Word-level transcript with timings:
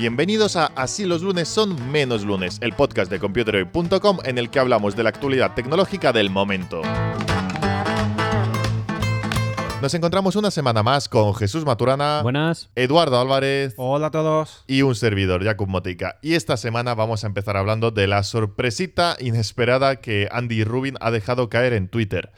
Bienvenidos 0.00 0.56
a 0.56 0.64
Así 0.76 1.04
los 1.04 1.20
lunes 1.20 1.46
son 1.46 1.92
menos 1.92 2.24
lunes, 2.24 2.56
el 2.62 2.72
podcast 2.72 3.10
de 3.10 3.18
computerhoy.com 3.18 4.20
en 4.24 4.38
el 4.38 4.48
que 4.48 4.58
hablamos 4.58 4.96
de 4.96 5.02
la 5.02 5.10
actualidad 5.10 5.52
tecnológica 5.52 6.10
del 6.10 6.30
momento. 6.30 6.80
Nos 9.82 9.92
encontramos 9.92 10.36
una 10.36 10.50
semana 10.50 10.82
más 10.82 11.06
con 11.06 11.34
Jesús 11.34 11.66
Maturana, 11.66 12.22
Buenas. 12.22 12.70
Eduardo 12.76 13.20
Álvarez 13.20 13.74
Hola 13.76 14.06
a 14.06 14.10
todos. 14.10 14.64
y 14.66 14.80
un 14.80 14.94
servidor, 14.94 15.44
Jakub 15.44 15.68
Motica. 15.68 16.18
Y 16.22 16.32
esta 16.32 16.56
semana 16.56 16.94
vamos 16.94 17.24
a 17.24 17.26
empezar 17.26 17.58
hablando 17.58 17.90
de 17.90 18.06
la 18.06 18.22
sorpresita 18.22 19.18
inesperada 19.20 19.96
que 19.96 20.28
Andy 20.32 20.64
Rubin 20.64 20.94
ha 21.02 21.10
dejado 21.10 21.50
caer 21.50 21.74
en 21.74 21.88
Twitter. 21.88 22.32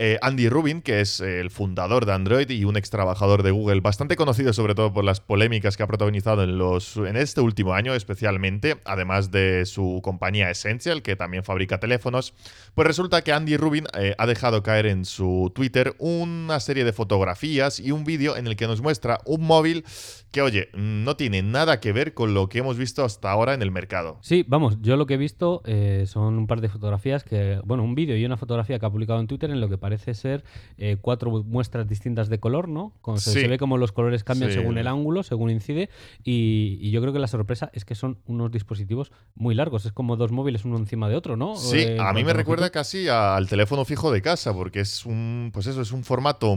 Eh, 0.00 0.16
Andy 0.22 0.48
Rubin, 0.48 0.80
que 0.80 1.00
es 1.00 1.18
eh, 1.18 1.40
el 1.40 1.50
fundador 1.50 2.06
de 2.06 2.12
Android 2.12 2.48
y 2.48 2.62
un 2.62 2.76
ex 2.76 2.88
trabajador 2.88 3.42
de 3.42 3.50
Google, 3.50 3.80
bastante 3.80 4.14
conocido 4.14 4.52
sobre 4.52 4.76
todo 4.76 4.92
por 4.92 5.02
las 5.02 5.20
polémicas 5.20 5.76
que 5.76 5.82
ha 5.82 5.88
protagonizado 5.88 6.44
en, 6.44 6.56
los, 6.56 6.96
en 6.98 7.16
este 7.16 7.40
último 7.40 7.74
año 7.74 7.92
especialmente, 7.94 8.76
además 8.84 9.32
de 9.32 9.66
su 9.66 9.98
compañía 10.04 10.50
Essential, 10.50 11.02
que 11.02 11.16
también 11.16 11.42
fabrica 11.42 11.80
teléfonos, 11.80 12.32
pues 12.76 12.86
resulta 12.86 13.22
que 13.22 13.32
Andy 13.32 13.56
Rubin 13.56 13.86
eh, 13.98 14.14
ha 14.18 14.26
dejado 14.26 14.62
caer 14.62 14.86
en 14.86 15.04
su 15.04 15.50
Twitter 15.52 15.96
una 15.98 16.60
serie 16.60 16.84
de 16.84 16.92
fotografías 16.92 17.80
y 17.80 17.90
un 17.90 18.04
vídeo 18.04 18.36
en 18.36 18.46
el 18.46 18.54
que 18.54 18.68
nos 18.68 18.80
muestra 18.80 19.18
un 19.26 19.42
móvil 19.42 19.84
que, 20.30 20.42
oye, 20.42 20.68
no 20.74 21.16
tiene 21.16 21.42
nada 21.42 21.80
que 21.80 21.92
ver 21.92 22.14
con 22.14 22.34
lo 22.34 22.48
que 22.48 22.58
hemos 22.60 22.78
visto 22.78 23.04
hasta 23.04 23.32
ahora 23.32 23.52
en 23.52 23.62
el 23.62 23.72
mercado. 23.72 24.18
Sí, 24.20 24.44
vamos, 24.46 24.78
yo 24.80 24.96
lo 24.96 25.06
que 25.06 25.14
he 25.14 25.16
visto 25.16 25.62
son 26.04 26.38
un 26.38 26.46
par 26.46 26.60
de 26.60 26.68
fotografías 26.68 27.24
que, 27.24 27.60
bueno, 27.64 27.82
un 27.82 27.96
vídeo 27.96 28.16
y 28.16 28.24
una 28.24 28.36
fotografía 28.36 28.78
que 28.78 28.86
ha 28.86 28.90
publicado 28.90 29.18
en 29.18 29.26
Twitter 29.26 29.50
en 29.50 29.60
lo 29.60 29.68
que 29.68 29.78
parece 29.78 29.87
ser 29.96 30.44
eh, 30.76 30.98
cuatro 31.00 31.30
muestras 31.44 31.88
distintas 31.88 32.28
de 32.28 32.38
color, 32.38 32.68
¿no? 32.68 32.92
Con- 33.00 33.18
se, 33.20 33.32
Sí. 33.32 33.40
se 33.40 33.48
ve 33.48 33.56
como 33.58 33.78
los 33.78 33.92
colores 33.92 34.24
cambian 34.24 34.50
Sí. 34.50 34.58
según 34.58 34.76
el 34.76 34.86
ángulo, 34.86 35.22
según 35.22 35.48
incide, 35.50 35.88
y, 36.24 36.78
y 36.80 36.90
yo 36.90 37.00
creo 37.00 37.12
que 37.12 37.18
la 37.18 37.28
sorpresa 37.28 37.70
es 37.72 37.84
que 37.84 37.94
son 37.94 38.18
unos 38.26 38.50
dispositivos 38.50 39.10
muy 39.34 39.54
largos, 39.54 39.86
es 39.86 39.92
como 39.92 40.16
dos 40.16 40.32
móviles 40.32 40.64
uno 40.64 40.76
encima 40.76 41.08
de 41.08 41.16
otro, 41.16 41.36
¿no? 41.36 41.56
Sí, 41.56 41.78
Eh, 41.78 41.96
a 42.00 42.12
mí 42.12 42.24
me 42.24 42.32
recuerda 42.34 42.64
longitud. 42.66 42.74
casi 42.80 43.08
al 43.08 43.48
teléfono 43.48 43.84
fijo 43.84 44.12
de 44.12 44.20
casa, 44.20 44.52
porque 44.52 44.80
es 44.80 45.06
un, 45.06 45.50
pues 45.54 45.66
eso, 45.66 45.80
es 45.80 45.92
un 45.92 46.04
formato 46.04 46.48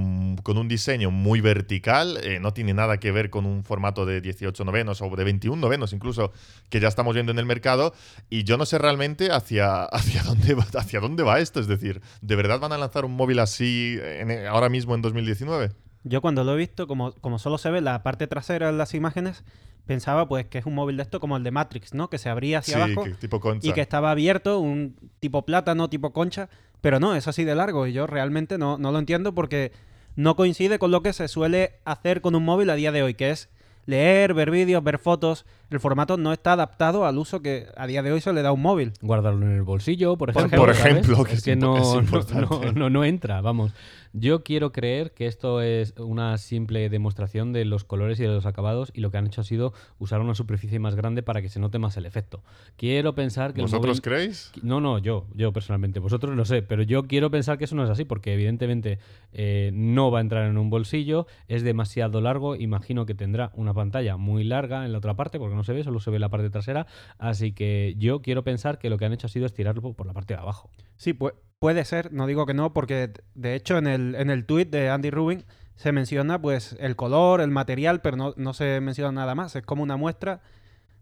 con 0.44 0.58
un 0.58 0.68
diseño 0.68 1.12
muy 1.12 1.40
vertical, 1.42 2.18
eh, 2.24 2.40
no 2.40 2.54
tiene 2.54 2.74
nada 2.74 2.98
que 2.98 3.12
ver 3.12 3.30
con 3.30 3.46
un 3.46 3.64
formato 3.64 4.06
de 4.06 4.20
18 4.22 4.66
novenos 4.66 5.02
o 5.02 5.10
de 5.16 5.24
21 5.24 5.62
novenos 5.62 5.94
incluso, 5.94 6.32
que 6.70 6.80
ya 6.80 6.88
estamos 6.88 7.14
viendo 7.14 7.32
en 7.32 7.40
el 7.40 7.46
mercado, 7.46 7.94
y 8.30 8.44
yo 8.44 8.58
no 8.58 8.66
sé 8.66 8.78
realmente 8.78 9.32
hacia, 9.32 9.84
hacia, 9.92 10.24
dónde, 10.24 10.54
va, 10.56 10.66
hacia 10.76 11.00
dónde 11.00 11.24
va 11.24 11.40
esto, 11.40 11.60
es 11.60 11.68
decir, 11.68 12.02
¿de 12.22 12.36
verdad 12.36 12.60
van 12.60 12.72
a 12.74 12.78
lanzar 12.78 13.06
un 13.06 13.16
móvil 13.22 13.40
así 13.40 13.98
en- 14.02 14.46
ahora 14.48 14.70
mismo 14.70 14.96
en 14.96 15.02
2019? 15.02 15.72
Yo 16.04 16.22
cuando 16.22 16.44
lo 16.44 16.54
he 16.54 16.58
visto, 16.58 16.88
como, 16.88 17.12
como 17.14 17.38
solo 17.40 17.58
se 17.58 17.70
ve 17.70 17.82
la 17.82 18.02
parte 18.04 18.26
trasera 18.28 18.70
en 18.70 18.78
las 18.78 18.94
imágenes, 18.96 19.44
pensaba 19.86 20.28
pues 20.28 20.46
que 20.48 20.58
es 20.58 20.66
un 20.66 20.74
móvil 20.76 20.98
de 20.98 21.04
esto 21.04 21.20
como 21.20 21.38
el 21.38 21.44
de 21.44 21.52
Matrix, 21.52 21.94
¿no? 21.94 22.10
Que 22.10 22.18
se 22.18 22.30
abría 22.30 22.60
hacia 22.60 22.76
sí, 22.78 22.82
abajo 22.82 23.04
que- 23.04 23.12
tipo 23.12 23.40
concha. 23.40 23.68
y 23.68 23.74
que 23.74 23.82
estaba 23.82 24.12
abierto, 24.12 24.60
un 24.60 24.96
tipo 25.20 25.46
plátano, 25.46 25.90
tipo 25.90 26.12
concha, 26.14 26.50
pero 26.82 27.00
no, 27.00 27.16
es 27.16 27.28
así 27.28 27.44
de 27.44 27.54
largo 27.56 27.86
y 27.86 27.94
yo 27.94 28.08
realmente 28.08 28.58
no, 28.58 28.78
no 28.80 28.92
lo 28.92 28.98
entiendo 29.00 29.34
porque 29.36 29.72
no 30.16 30.36
coincide 30.36 30.80
con 30.80 30.90
lo 30.92 31.02
que 31.04 31.14
se 31.14 31.28
suele 31.28 31.74
hacer 31.86 32.22
con 32.22 32.34
un 32.36 32.44
móvil 32.44 32.70
a 32.72 32.76
día 32.76 32.92
de 32.92 33.04
hoy, 33.04 33.14
que 33.14 33.30
es 33.30 33.50
leer, 33.86 34.34
ver 34.34 34.50
vídeos, 34.52 34.84
ver 34.84 34.98
fotos. 34.98 35.46
El 35.72 35.80
formato 35.80 36.18
no 36.18 36.34
está 36.34 36.54
adaptado 36.54 37.06
al 37.06 37.18
uso 37.18 37.42
que 37.42 37.66
a 37.78 37.88
día 37.88 38.04
de 38.04 38.12
hoy 38.12 38.20
se 38.22 38.32
le 38.34 38.42
da 38.42 38.50
a 38.50 38.52
un 38.52 38.62
móvil. 38.62 38.92
Guardarlo 39.02 39.46
en 39.46 39.54
el 39.54 39.64
bolsillo, 39.64 40.18
por 40.18 40.34
Por 40.34 40.44
ejemplo. 40.46 40.74
¿sabes? 40.74 40.80
ejemplo, 40.98 41.24
que 41.24 41.34
es 41.34 41.44
que 41.44 41.56
no, 41.56 41.78
es 41.78 41.94
no- 41.94 42.00
importante. 42.02 42.66
no- 42.66 42.72
no- 42.74 42.90
no 42.90 43.04
entra, 43.06 43.40
vamos. 43.42 43.72
Yo 44.14 44.44
quiero 44.44 44.74
creer 44.74 45.14
que 45.14 45.26
esto 45.28 45.62
es 45.62 45.94
una 45.98 46.38
simple 46.38 46.90
demostración 46.90 47.54
de 47.54 47.64
los 47.64 47.86
colores 47.86 48.20
y 48.20 48.24
de 48.24 48.28
los 48.28 48.46
acabados 48.46 48.92
y 48.94 49.00
lo 49.00 49.10
que 49.10 49.18
han 49.18 49.28
hecho 49.28 49.40
ha 49.40 49.44
sido 49.46 49.72
usar 50.00 50.20
una 50.20 50.36
superficie 50.36 50.80
más 50.80 50.96
grande 50.96 51.24
para 51.24 51.42
que 51.42 51.48
se 51.48 51.62
note 51.62 51.80
más 51.80 51.96
el 51.96 52.06
efecto. 52.06 52.44
Quiero 52.76 53.16
pensar 53.16 53.54
que 53.54 53.62
¿Vosotros 53.62 54.00
móvil- 54.00 54.02
creéis? 54.04 54.52
no, 54.62 54.82
no, 54.82 54.98
yo, 55.00 55.28
yo 55.34 55.54
personalmente. 55.54 56.02
Vosotros 56.02 56.36
lo 56.36 56.44
sé, 56.44 56.62
pero 56.62 56.84
yo 56.84 57.04
quiero 57.08 57.32
pensar 57.32 57.58
que 57.58 57.64
eso 57.64 57.76
no 57.78 57.86
es 57.86 57.90
así, 57.90 58.04
porque 58.04 58.34
evidentemente 58.34 59.00
eh, 59.32 59.72
no 59.74 60.12
va 60.12 60.18
a 60.18 60.22
entrar 60.22 60.46
en 60.50 60.58
un 60.58 60.70
bolsillo, 60.70 61.26
es 61.48 61.64
demasiado 61.64 62.20
largo, 62.20 62.58
imagino 62.58 63.06
que 63.06 63.16
tendrá 63.16 63.52
una 63.56 63.74
pantalla 63.74 64.18
muy 64.18 64.44
larga 64.44 64.84
en 64.86 64.92
la 64.92 64.98
otra 64.98 65.14
parte, 65.16 65.40
porque 65.40 65.56
no 65.56 65.61
se 65.64 65.74
ve, 65.74 65.84
solo 65.84 66.00
se 66.00 66.12
ve 66.12 66.20
la 66.20 66.30
parte 66.30 66.50
trasera, 66.50 66.88
así 67.18 67.52
que 67.54 67.96
yo 67.98 68.22
quiero 68.22 68.44
pensar 68.44 68.80
que 68.80 68.90
lo 68.90 68.98
que 68.98 69.06
han 69.06 69.14
hecho 69.14 69.28
ha 69.28 69.30
sido 69.30 69.46
estirarlo 69.46 69.94
por 69.94 70.06
la 70.06 70.14
parte 70.14 70.34
de 70.34 70.40
abajo. 70.40 70.70
Sí, 70.98 71.14
pu- 71.14 71.34
puede 71.60 71.86
ser, 71.86 72.12
no 72.12 72.28
digo 72.28 72.46
que 72.46 72.54
no, 72.54 72.74
porque 72.74 73.12
de 73.36 73.56
hecho 73.56 73.78
en 73.78 73.88
el, 73.88 74.16
en 74.16 74.30
el 74.30 74.46
tweet 74.46 74.66
de 74.66 74.90
Andy 74.90 75.10
Rubin 75.12 75.44
se 75.76 75.92
menciona 75.92 76.42
pues 76.42 76.76
el 76.80 76.96
color, 76.96 77.42
el 77.42 77.50
material, 77.52 78.02
pero 78.02 78.18
no, 78.18 78.34
no 78.38 78.54
se 78.54 78.80
menciona 78.82 79.12
nada 79.12 79.34
más. 79.36 79.56
Es 79.56 79.64
como 79.64 79.82
una 79.84 79.98
muestra 79.98 80.42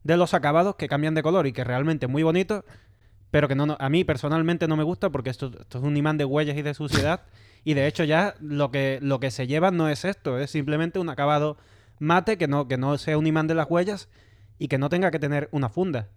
de 0.04 0.16
los 0.16 0.34
acabados 0.34 0.76
que 0.76 0.88
cambian 0.88 1.16
de 1.16 1.24
color 1.24 1.48
y 1.48 1.52
que 1.52 1.64
realmente 1.66 2.06
es 2.06 2.12
muy 2.12 2.24
bonito, 2.24 2.64
pero 3.32 3.48
que 3.48 3.56
no, 3.56 3.66
no- 3.66 3.78
a 3.80 3.90
mí 3.90 4.04
personalmente 4.06 4.68
no 4.68 4.78
me 4.78 4.84
gusta 4.84 5.10
porque 5.10 5.30
esto, 5.30 5.52
esto 5.60 5.78
es 5.80 5.84
un 5.84 5.98
imán 5.98 6.18
de 6.18 6.26
huellas 6.26 6.58
y 6.58 6.62
de 6.62 6.74
suciedad. 6.74 7.22
y 7.66 7.74
de 7.74 7.88
hecho 7.88 8.06
ya 8.06 8.36
lo 8.40 8.72
que, 8.72 9.00
lo 9.02 9.20
que 9.20 9.32
se 9.32 9.48
lleva 9.48 9.70
no 9.72 9.90
es 9.90 10.06
esto, 10.06 10.40
es 10.40 10.50
simplemente 10.52 10.98
un 11.00 11.10
acabado 11.10 11.58
mate 12.00 12.38
que 12.38 12.48
no, 12.48 12.70
que 12.70 12.78
no 12.78 12.98
sea 12.98 13.18
un 13.18 13.28
imán 13.28 13.48
de 13.48 13.56
las 13.56 13.70
huellas 13.70 14.08
y 14.60 14.68
que 14.68 14.78
no 14.78 14.90
tenga 14.90 15.10
que 15.10 15.20
tener 15.20 15.50
una 15.52 15.70
funda. 15.70 16.10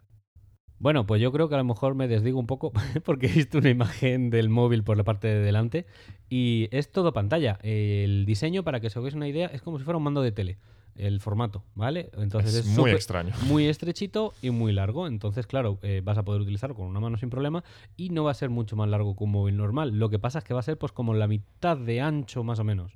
Bueno, 0.79 1.07
pues 1.07 1.23
yo 1.23 1.31
creo 1.31 1.49
que 1.49 1.55
a 1.55 1.59
lo 1.59 1.65
mejor 1.65 1.95
me 1.95 2.09
desdigo 2.09 2.41
un 2.41 2.49
poco 2.49 2.73
porque 3.05 3.27
he 3.27 3.33
visto 3.33 3.59
una 3.59 3.71
imagen 3.71 4.31
del 4.31 4.49
móvil 4.49 4.83
por 4.83 4.97
la 4.97 5.05
parte 5.05 5.29
de 5.29 5.39
delante 5.39 5.87
y 6.29 6.69
es 6.73 6.91
todo 6.91 7.13
pantalla. 7.13 7.61
El 7.63 8.27
diseño, 8.27 8.65
para 8.65 8.81
que 8.81 8.89
os 8.89 8.97
hagáis 8.97 9.15
una 9.15 9.29
idea, 9.29 9.47
es 9.47 9.63
como 9.63 9.79
si 9.79 9.85
fuera 9.85 9.97
un 9.99 10.03
mando 10.03 10.23
de 10.23 10.33
tele, 10.33 10.59
el 10.97 11.21
formato, 11.21 11.63
¿vale? 11.77 12.11
Entonces 12.19 12.55
Es 12.55 12.67
es, 12.67 12.77
muy 12.77 12.91
extraño. 12.91 13.33
Muy 13.47 13.67
estrechito 13.67 14.35
y 14.43 14.51
muy 14.51 14.73
largo. 14.73 15.07
Entonces, 15.07 15.47
claro, 15.47 15.79
eh, 15.83 16.01
vas 16.03 16.19
a 16.19 16.25
poder 16.25 16.41
utilizarlo 16.41 16.75
con 16.75 16.87
una 16.87 16.99
mano 16.99 17.17
sin 17.17 17.31
problema 17.31 17.63
y 17.97 18.11
no 18.11 18.25
va 18.25 18.33
a 18.33 18.35
ser 18.35 18.51
mucho 18.51 18.75
más 18.75 18.89
largo 18.89 19.15
que 19.15 19.23
un 19.23 19.31
móvil 19.31 19.57
normal. 19.57 19.97
Lo 19.97 20.11
que 20.11 20.19
pasa 20.19 20.41
es 20.41 20.45
que 20.45 20.53
va 20.53 20.61
a 20.61 20.65
ser 20.65 20.79
pues 20.79 20.91
como 20.91 21.15
la 21.15 21.29
mitad 21.29 21.77
de 21.77 22.01
ancho 22.01 22.43
más 22.43 22.59
o 22.59 22.65
menos. 22.65 22.93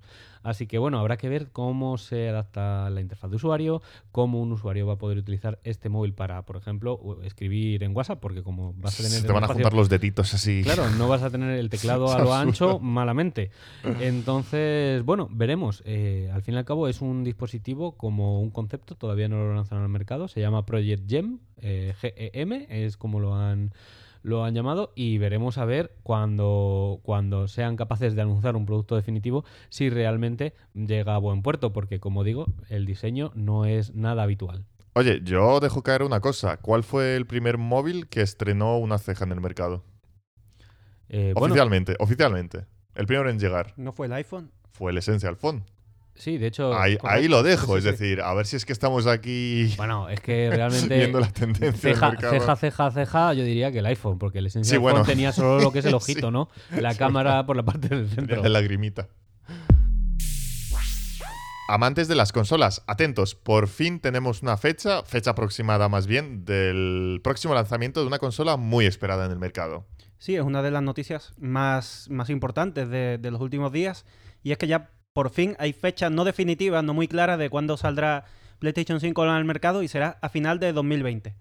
Así 0.46 0.68
que 0.68 0.78
bueno, 0.78 1.00
habrá 1.00 1.16
que 1.16 1.28
ver 1.28 1.50
cómo 1.50 1.98
se 1.98 2.28
adapta 2.28 2.88
la 2.88 3.00
interfaz 3.00 3.30
de 3.30 3.36
usuario, 3.36 3.82
cómo 4.12 4.40
un 4.40 4.52
usuario 4.52 4.86
va 4.86 4.92
a 4.92 4.96
poder 4.96 5.18
utilizar 5.18 5.58
este 5.64 5.88
móvil 5.88 6.14
para, 6.14 6.42
por 6.42 6.56
ejemplo, 6.56 7.18
escribir 7.24 7.82
en 7.82 7.96
WhatsApp, 7.96 8.20
porque 8.20 8.44
como 8.44 8.72
vas 8.74 8.94
a 8.94 9.02
tener 9.02 9.18
Se 9.20 9.26
te 9.26 9.32
van 9.32 9.42
a 9.42 9.48
juntar 9.48 9.72
los 9.72 9.88
deditos 9.88 10.34
así. 10.34 10.62
Claro, 10.62 10.88
no 10.90 11.08
vas 11.08 11.24
a 11.24 11.30
tener 11.30 11.58
el 11.58 11.68
teclado 11.68 12.12
a 12.12 12.20
lo 12.20 12.32
ancho 12.34 12.78
malamente. 12.78 13.50
Entonces, 13.98 15.02
bueno, 15.02 15.28
veremos. 15.32 15.82
Eh, 15.84 16.30
al 16.32 16.42
fin 16.42 16.54
y 16.54 16.58
al 16.58 16.64
cabo 16.64 16.86
es 16.86 17.00
un 17.00 17.24
dispositivo 17.24 17.96
como 17.96 18.40
un 18.40 18.50
concepto, 18.50 18.94
todavía 18.94 19.28
no 19.28 19.38
lo 19.38 19.52
lanzaron 19.52 19.82
al 19.82 19.90
mercado, 19.90 20.28
se 20.28 20.40
llama 20.40 20.64
Project 20.64 21.10
Gem, 21.10 21.40
eh, 21.60 21.92
GEM, 22.00 22.66
es 22.68 22.96
como 22.96 23.18
lo 23.18 23.34
han 23.34 23.72
lo 24.22 24.44
han 24.44 24.54
llamado 24.54 24.92
y 24.94 25.18
veremos 25.18 25.58
a 25.58 25.64
ver 25.64 25.94
cuando, 26.02 27.00
cuando 27.02 27.48
sean 27.48 27.76
capaces 27.76 28.14
de 28.14 28.22
anunciar 28.22 28.56
un 28.56 28.66
producto 28.66 28.96
definitivo 28.96 29.44
si 29.68 29.90
realmente 29.90 30.54
llega 30.74 31.14
a 31.14 31.18
buen 31.18 31.42
puerto, 31.42 31.72
porque 31.72 32.00
como 32.00 32.24
digo, 32.24 32.46
el 32.68 32.86
diseño 32.86 33.32
no 33.34 33.64
es 33.64 33.94
nada 33.94 34.22
habitual. 34.22 34.64
Oye, 34.94 35.20
yo 35.22 35.60
dejo 35.60 35.82
caer 35.82 36.02
una 36.02 36.20
cosa. 36.20 36.56
¿Cuál 36.56 36.82
fue 36.82 37.16
el 37.16 37.26
primer 37.26 37.58
móvil 37.58 38.08
que 38.08 38.22
estrenó 38.22 38.78
una 38.78 38.96
ceja 38.98 39.24
en 39.24 39.32
el 39.32 39.40
mercado? 39.40 39.84
Eh, 41.08 41.32
bueno, 41.34 41.52
oficialmente, 41.52 41.96
oficialmente. 41.98 42.64
El 42.94 43.06
primero 43.06 43.28
en 43.28 43.38
llegar 43.38 43.74
¿No 43.76 43.92
fue 43.92 44.06
el 44.06 44.14
iPhone? 44.14 44.50
fue 44.72 44.90
el 44.92 44.98
Essential 44.98 45.36
Phone. 45.36 45.64
Sí, 46.18 46.38
de 46.38 46.46
hecho... 46.48 46.72
Ahí, 46.78 47.28
lo 47.28 47.42
dejo, 47.42 47.72
Sí, 47.72 47.78
es 47.78 47.84
sí. 47.84 47.90
decir, 47.90 48.20
a 48.20 48.34
ver 48.34 48.46
si 48.46 48.56
es 48.56 48.64
que 48.64 48.72
estamos 48.72 49.06
aquí 49.06 49.72
Bueno, 49.76 50.08
es 50.08 50.20
que 50.20 50.50
realmente... 50.52 50.96
viendo 50.98 51.20
la 51.20 51.30
tendencia 51.30 51.90
Ceja, 51.94 52.10
del 52.10 52.18
ceja, 52.30 52.56
ceja, 52.56 52.90
ceja, 52.90 53.34
yo 53.34 53.44
diría 53.44 53.70
que 53.72 53.78
el 53.78 53.86
iPhone, 53.86 54.18
porque 54.18 54.38
el 54.38 54.46
Essential 54.46 54.70
Sí, 54.70 54.78
bueno. 54.78 55.02
Tenía 55.04 55.32
solo 55.32 55.60
lo 55.60 55.72
que 55.72 55.78
es 55.80 55.84
el 55.84 55.94
ojito, 55.94 56.26
Sí. 56.28 56.32
¿no? 56.32 56.48
La 56.80 56.94
cámara 56.94 57.44
por 57.46 57.56
la 57.56 57.64
parte 57.64 57.88
del 57.88 58.08
centro. 58.08 58.42
de 58.42 58.48
lagrimita. 58.48 59.08
Amantes 61.68 62.06
de 62.06 62.14
las 62.14 62.30
consolas, 62.32 62.84
atentos, 62.86 63.34
por 63.34 63.66
fin 63.66 63.98
tenemos 63.98 64.40
una 64.40 64.56
fecha, 64.56 65.02
fecha 65.02 65.30
aproximada 65.32 65.88
más 65.88 66.06
bien, 66.06 66.44
del 66.44 67.20
próximo 67.24 67.54
lanzamiento 67.54 68.00
de 68.00 68.06
una 68.06 68.20
consola 68.20 68.56
muy 68.56 68.86
esperada 68.86 69.26
en 69.26 69.32
el 69.32 69.40
mercado. 69.40 69.84
Sí, 70.18 70.36
es 70.36 70.42
una 70.42 70.62
de 70.62 70.70
las 70.70 70.82
noticias 70.84 71.32
más, 71.38 72.06
más 72.08 72.30
importantes 72.30 72.88
de, 72.88 73.18
de 73.18 73.30
los 73.32 73.40
últimos 73.40 73.72
días. 73.72 74.06
Y 74.44 74.52
es 74.52 74.58
que 74.58 74.68
ya 74.68 74.90
por 75.16 75.30
fin 75.30 75.56
hay 75.58 75.72
fechas 75.72 76.12
no 76.12 76.24
definitivas, 76.24 76.84
no 76.84 76.92
muy 76.92 77.08
claras 77.08 77.38
de 77.38 77.48
cuándo 77.48 77.78
saldrá 77.78 78.26
PlayStation 78.58 79.00
5 79.00 79.24
en 79.24 79.30
el 79.30 79.46
mercado 79.46 79.82
y 79.82 79.88
será 79.88 80.18
a 80.20 80.28
final 80.28 80.58
de 80.58 80.74
2020. 80.74 81.34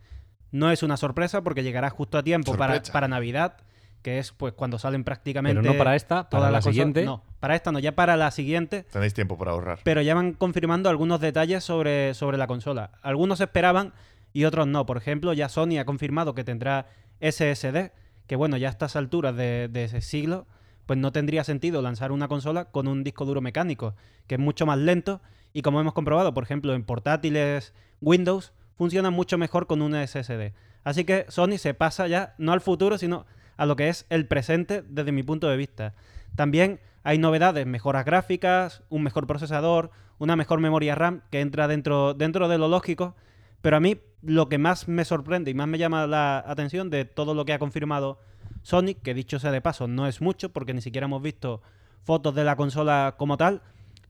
No 0.53 0.71
es 0.71 0.81
una 0.81 0.95
sorpresa 0.95 1.41
porque 1.41 1.61
llegará 1.61 1.89
justo 1.89 2.17
a 2.17 2.23
tiempo 2.23 2.55
para, 2.55 2.81
para 2.83 3.09
Navidad, 3.09 3.57
que 4.01 4.17
es 4.17 4.31
pues 4.31 4.53
cuando 4.53 4.79
salen 4.79 5.03
prácticamente 5.03 5.59
Pero 5.61 5.73
no 5.73 5.77
para 5.77 5.97
esta, 5.97 6.29
para 6.29 6.29
todas 6.29 6.51
la 6.53 6.61
siguiente. 6.61 7.03
No, 7.03 7.21
para 7.41 7.53
esta 7.53 7.73
no, 7.73 7.79
ya 7.79 7.95
para 7.95 8.15
la 8.15 8.31
siguiente 8.31 8.83
Tenéis 8.83 9.13
tiempo 9.13 9.37
para 9.37 9.51
ahorrar. 9.51 9.79
pero 9.83 10.01
ya 10.01 10.15
van 10.15 10.31
confirmando 10.31 10.87
algunos 10.87 11.19
detalles 11.19 11.61
sobre, 11.65 12.13
sobre 12.13 12.37
la 12.37 12.47
consola. 12.47 12.91
Algunos 13.01 13.41
esperaban 13.41 13.91
y 14.31 14.45
otros 14.45 14.67
no. 14.67 14.85
Por 14.85 14.95
ejemplo, 14.95 15.33
ya 15.33 15.49
Sony 15.49 15.79
ha 15.81 15.85
confirmado 15.85 16.33
que 16.33 16.45
tendrá 16.45 16.85
SSD, 17.19 17.91
que 18.25 18.37
bueno, 18.37 18.55
ya 18.55 18.69
a 18.69 18.71
estas 18.71 18.95
alturas 18.95 19.35
de, 19.35 19.67
de 19.67 19.83
ese 19.83 19.99
siglo, 19.99 20.47
pues 20.85 20.99
no 20.99 21.11
tendría 21.11 21.43
sentido 21.43 21.81
lanzar 21.81 22.11
una 22.11 22.27
consola 22.27 22.65
con 22.65 22.87
un 22.87 23.03
disco 23.03 23.25
duro 23.25 23.41
mecánico, 23.41 23.95
que 24.27 24.35
es 24.35 24.41
mucho 24.41 24.65
más 24.65 24.77
lento 24.77 25.21
y 25.53 25.61
como 25.61 25.79
hemos 25.79 25.93
comprobado, 25.93 26.33
por 26.33 26.43
ejemplo, 26.43 26.73
en 26.73 26.83
portátiles 26.83 27.73
Windows, 28.01 28.53
funciona 28.75 29.09
mucho 29.09 29.37
mejor 29.37 29.67
con 29.67 29.81
un 29.81 29.93
SSD. 29.93 30.53
Así 30.83 31.05
que 31.05 31.25
Sony 31.29 31.57
se 31.57 31.73
pasa 31.73 32.07
ya 32.07 32.35
no 32.37 32.51
al 32.51 32.61
futuro, 32.61 32.97
sino 32.97 33.25
a 33.57 33.65
lo 33.65 33.75
que 33.75 33.89
es 33.89 34.05
el 34.09 34.27
presente 34.27 34.83
desde 34.87 35.11
mi 35.11 35.23
punto 35.23 35.47
de 35.47 35.57
vista. 35.57 35.93
También 36.35 36.79
hay 37.03 37.17
novedades, 37.17 37.65
mejoras 37.65 38.05
gráficas, 38.05 38.83
un 38.89 39.03
mejor 39.03 39.27
procesador, 39.27 39.91
una 40.17 40.35
mejor 40.35 40.59
memoria 40.59 40.95
RAM 40.95 41.21
que 41.31 41.39
entra 41.39 41.67
dentro, 41.67 42.13
dentro 42.13 42.47
de 42.47 42.57
lo 42.57 42.67
lógico. 42.67 43.15
Pero 43.61 43.77
a 43.77 43.79
mí 43.79 43.97
lo 44.21 44.49
que 44.49 44.57
más 44.57 44.87
me 44.87 45.05
sorprende 45.05 45.51
y 45.51 45.53
más 45.53 45.67
me 45.67 45.77
llama 45.77 46.05
la 46.07 46.43
atención 46.45 46.89
de 46.89 47.05
todo 47.05 47.33
lo 47.33 47.45
que 47.45 47.53
ha 47.53 47.59
confirmado 47.59 48.19
Sonic, 48.65 49.03
que 49.03 49.13
dicho 49.13 49.37
sea 49.37 49.51
de 49.51 49.61
paso 49.61 49.87
no 49.87 50.07
es 50.07 50.21
mucho 50.21 50.51
porque 50.51 50.73
ni 50.73 50.81
siquiera 50.81 51.05
hemos 51.05 51.21
visto 51.21 51.61
fotos 52.03 52.33
de 52.33 52.43
la 52.43 52.55
consola 52.55 53.13
como 53.15 53.37
tal, 53.37 53.61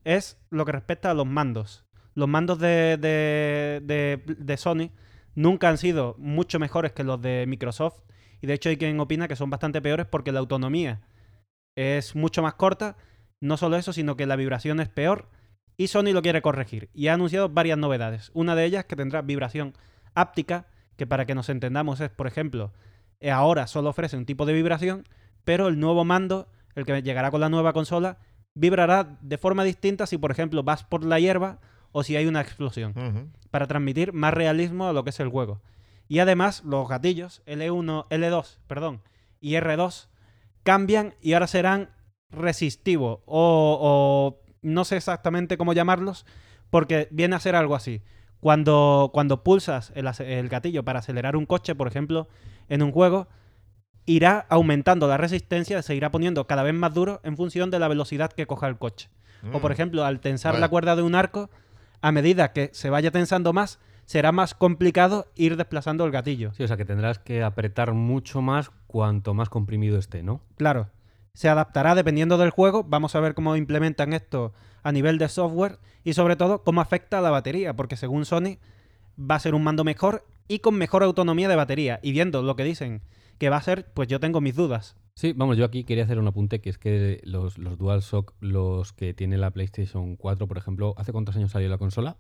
es 0.06 0.38
lo 0.50 0.63
que 0.63 0.72
respecta 0.72 1.12
a 1.12 1.13
los 1.13 1.25
mandos. 1.25 1.84
Los 2.13 2.30
mandos 2.30 2.57
de, 2.60 2.96
de, 2.96 3.81
de, 3.84 4.24
de 4.34 4.57
Sony 4.57 4.92
nunca 5.36 5.68
han 5.68 5.78
sido 5.78 6.16
mucho 6.18 6.57
mejores 6.57 6.94
que 6.94 7.04
los 7.04 7.22
de 7.22 7.44
Microsoft 7.50 8.00
y 8.42 8.48
de 8.48 8.54
hecho 8.54 8.69
hay 8.69 8.78
quien 8.78 8.98
opina 8.98 9.28
que 9.28 9.36
son 9.36 9.50
bastante 9.50 9.81
peores 9.81 10.06
porque 10.06 10.31
la 10.31 10.40
autonomía 10.40 11.02
es 11.75 12.16
mucho 12.16 12.42
más 12.42 12.54
corta. 12.54 12.96
No 13.42 13.57
solo 13.57 13.75
eso, 13.75 13.92
sino 13.92 14.16
que 14.16 14.25
la 14.25 14.38
vibración 14.38 14.80
es 14.80 14.88
peor 14.88 15.28
y 15.75 15.88
Sony 15.88 16.13
lo 16.13 16.22
quiere 16.22 16.42
corregir 16.42 16.90
y 16.94 17.10
ha 17.10 17.16
anunciado 17.16 17.50
varias 17.50 17.78
novedades. 17.78 18.31
Una 18.34 18.56
de 18.56 18.63
ellas 18.63 18.86
que 18.86 18.96
tendrá 18.96 19.22
vibración 19.22 19.74
áptica, 20.13 20.68
que 20.96 21.06
para 21.06 21.25
que 21.25 21.36
nos 21.36 21.50
entendamos 21.50 22.00
es, 22.00 22.10
por 22.10 22.28
ejemplo, 22.28 22.72
ahora 23.31 23.67
solo 23.67 23.89
ofrece 23.89 24.17
un 24.17 24.25
tipo 24.25 24.45
de 24.45 24.53
vibración, 24.53 25.06
pero 25.44 25.67
el 25.67 25.79
nuevo 25.79 26.06
mando, 26.06 26.47
el 26.75 26.85
que 26.85 27.01
llegará 27.01 27.31
con 27.31 27.41
la 27.41 27.50
nueva 27.50 27.73
consola, 27.73 28.17
vibrará 28.53 29.17
de 29.21 29.38
forma 29.38 29.63
distinta 29.63 30.06
si, 30.07 30.17
por 30.17 30.31
ejemplo, 30.31 30.63
vas 30.63 30.83
por 30.83 31.03
la 31.03 31.19
hierba 31.19 31.59
o 31.91 32.03
si 32.03 32.15
hay 32.15 32.25
una 32.25 32.41
explosión, 32.41 33.31
para 33.51 33.67
transmitir 33.67 34.12
más 34.12 34.33
realismo 34.33 34.88
a 34.88 34.94
lo 34.94 35.03
que 35.03 35.12
es 35.12 35.19
el 35.19 35.29
juego. 35.29 35.62
Y 36.07 36.19
además, 36.19 36.63
los 36.65 36.88
gatillos 36.88 37.41
L1, 37.45 38.07
L2, 38.09 38.57
perdón, 38.67 39.01
y 39.39 39.53
R2 39.53 40.07
cambian 40.63 41.13
y 41.21 41.33
ahora 41.33 41.47
serán 41.47 41.91
resistivos 42.29 43.19
o, 43.25 43.79
o 43.79 44.41
no 44.61 44.83
sé 44.83 44.97
exactamente 44.97 45.57
cómo 45.57 45.73
llamarlos, 45.73 46.25
porque 46.69 47.07
viene 47.11 47.35
a 47.35 47.39
ser 47.39 47.56
algo 47.56 47.75
así. 47.75 48.01
Cuando, 48.39 49.11
cuando 49.13 49.44
pulsas 49.44 49.91
el, 49.95 50.07
el 50.19 50.50
gatillo 50.50 50.83
para 50.83 51.00
acelerar 51.00 51.35
un 51.35 51.45
coche, 51.45 51.75
por 51.75 51.88
ejemplo, 51.88 52.27
en 52.69 52.81
un 52.81 52.91
juego, 52.91 53.27
irá 54.06 54.45
aumentando 54.50 55.07
la 55.07 55.17
resistencia, 55.17 55.81
se 55.81 55.95
irá 55.95 56.12
poniendo 56.12 56.45
cada 56.47 56.63
vez 56.63 56.73
más 56.73 56.94
duro 56.94 57.21
en 57.23 57.35
función 57.38 57.71
de 57.71 57.79
la 57.79 57.88
velocidad 57.88 58.31
que 58.31 58.45
coja 58.47 58.67
el 58.67 58.77
coche. 58.77 59.09
O 59.53 59.59
por 59.59 59.71
Mm. 59.71 59.73
ejemplo, 59.73 60.06
al 60.06 60.19
tensar 60.19 60.57
la 60.57 60.69
cuerda 60.69 60.95
de 60.95 61.03
un 61.03 61.13
arco, 61.15 61.50
a 62.01 62.12
medida 62.12 62.51
que 62.51 62.69
se 62.73 62.89
vaya 62.89 63.12
tensando 63.12 63.53
más, 63.53 63.79
será 64.06 64.31
más 64.31 64.53
complicado 64.53 65.27
ir 65.35 65.57
desplazando 65.57 66.06
el 66.06 66.12
gatillo. 66.12 66.51
Sí, 66.53 66.63
o 66.63 66.67
sea 66.67 66.77
que 66.77 66.85
tendrás 66.85 67.19
que 67.19 67.44
apretar 67.44 67.94
mucho 67.94 68.41
más 68.41 68.71
cuanto 68.88 69.33
más 69.33 69.50
comprimido 69.50 69.97
esté, 69.97 70.21
¿no? 70.23 70.41
Claro, 70.57 70.89
se 71.33 71.50
adaptará 71.50 71.95
dependiendo 71.95 72.38
del 72.38 72.51
juego. 72.51 72.83
Vamos 72.83 73.15
a 73.15 73.19
ver 73.19 73.33
cómo 73.33 73.56
implementan 73.56 74.13
esto 74.13 74.53
a 74.83 74.91
nivel 74.91 75.18
de 75.18 75.27
software 75.29 75.79
y 76.03 76.13
sobre 76.13 76.35
todo 76.35 76.63
cómo 76.63 76.81
afecta 76.81 77.18
a 77.18 77.21
la 77.21 77.31
batería, 77.31 77.75
porque 77.75 77.97
según 77.97 78.25
Sony 78.25 78.57
va 79.19 79.35
a 79.35 79.39
ser 79.39 79.56
un 79.56 79.63
mando 79.63 79.83
mejor 79.83 80.25
y 80.47 80.59
con 80.59 80.75
mejor 80.75 81.03
autonomía 81.03 81.47
de 81.47 81.56
batería. 81.56 82.00
Y 82.01 82.12
viendo 82.12 82.42
lo 82.42 82.56
que 82.56 82.63
dicen 82.63 83.01
que 83.38 83.50
va 83.50 83.57
a 83.57 83.62
ser, 83.62 83.92
pues 83.94 84.07
yo 84.07 84.19
tengo 84.19 84.42
mis 84.42 84.56
dudas. 84.56 84.95
Sí, 85.15 85.33
vamos, 85.33 85.57
yo 85.57 85.65
aquí 85.65 85.83
quería 85.86 86.03
hacer 86.03 86.19
un 86.19 86.27
apunte 86.27 86.59
que 86.59 86.69
es 86.69 86.77
que 86.77 87.21
los, 87.24 87.57
los 87.57 87.77
DualShock, 87.77 88.33
los 88.42 88.92
que 88.92 89.13
tiene 89.13 89.38
la 89.38 89.51
PlayStation 89.51 90.18
4, 90.18 90.47
por 90.47 90.57
ejemplo, 90.57 90.94
¿hace 90.97 91.13
cuántos 91.13 91.36
años 91.38 91.51
salió 91.51 91.69
la 91.69 91.77
consola? 91.77 92.18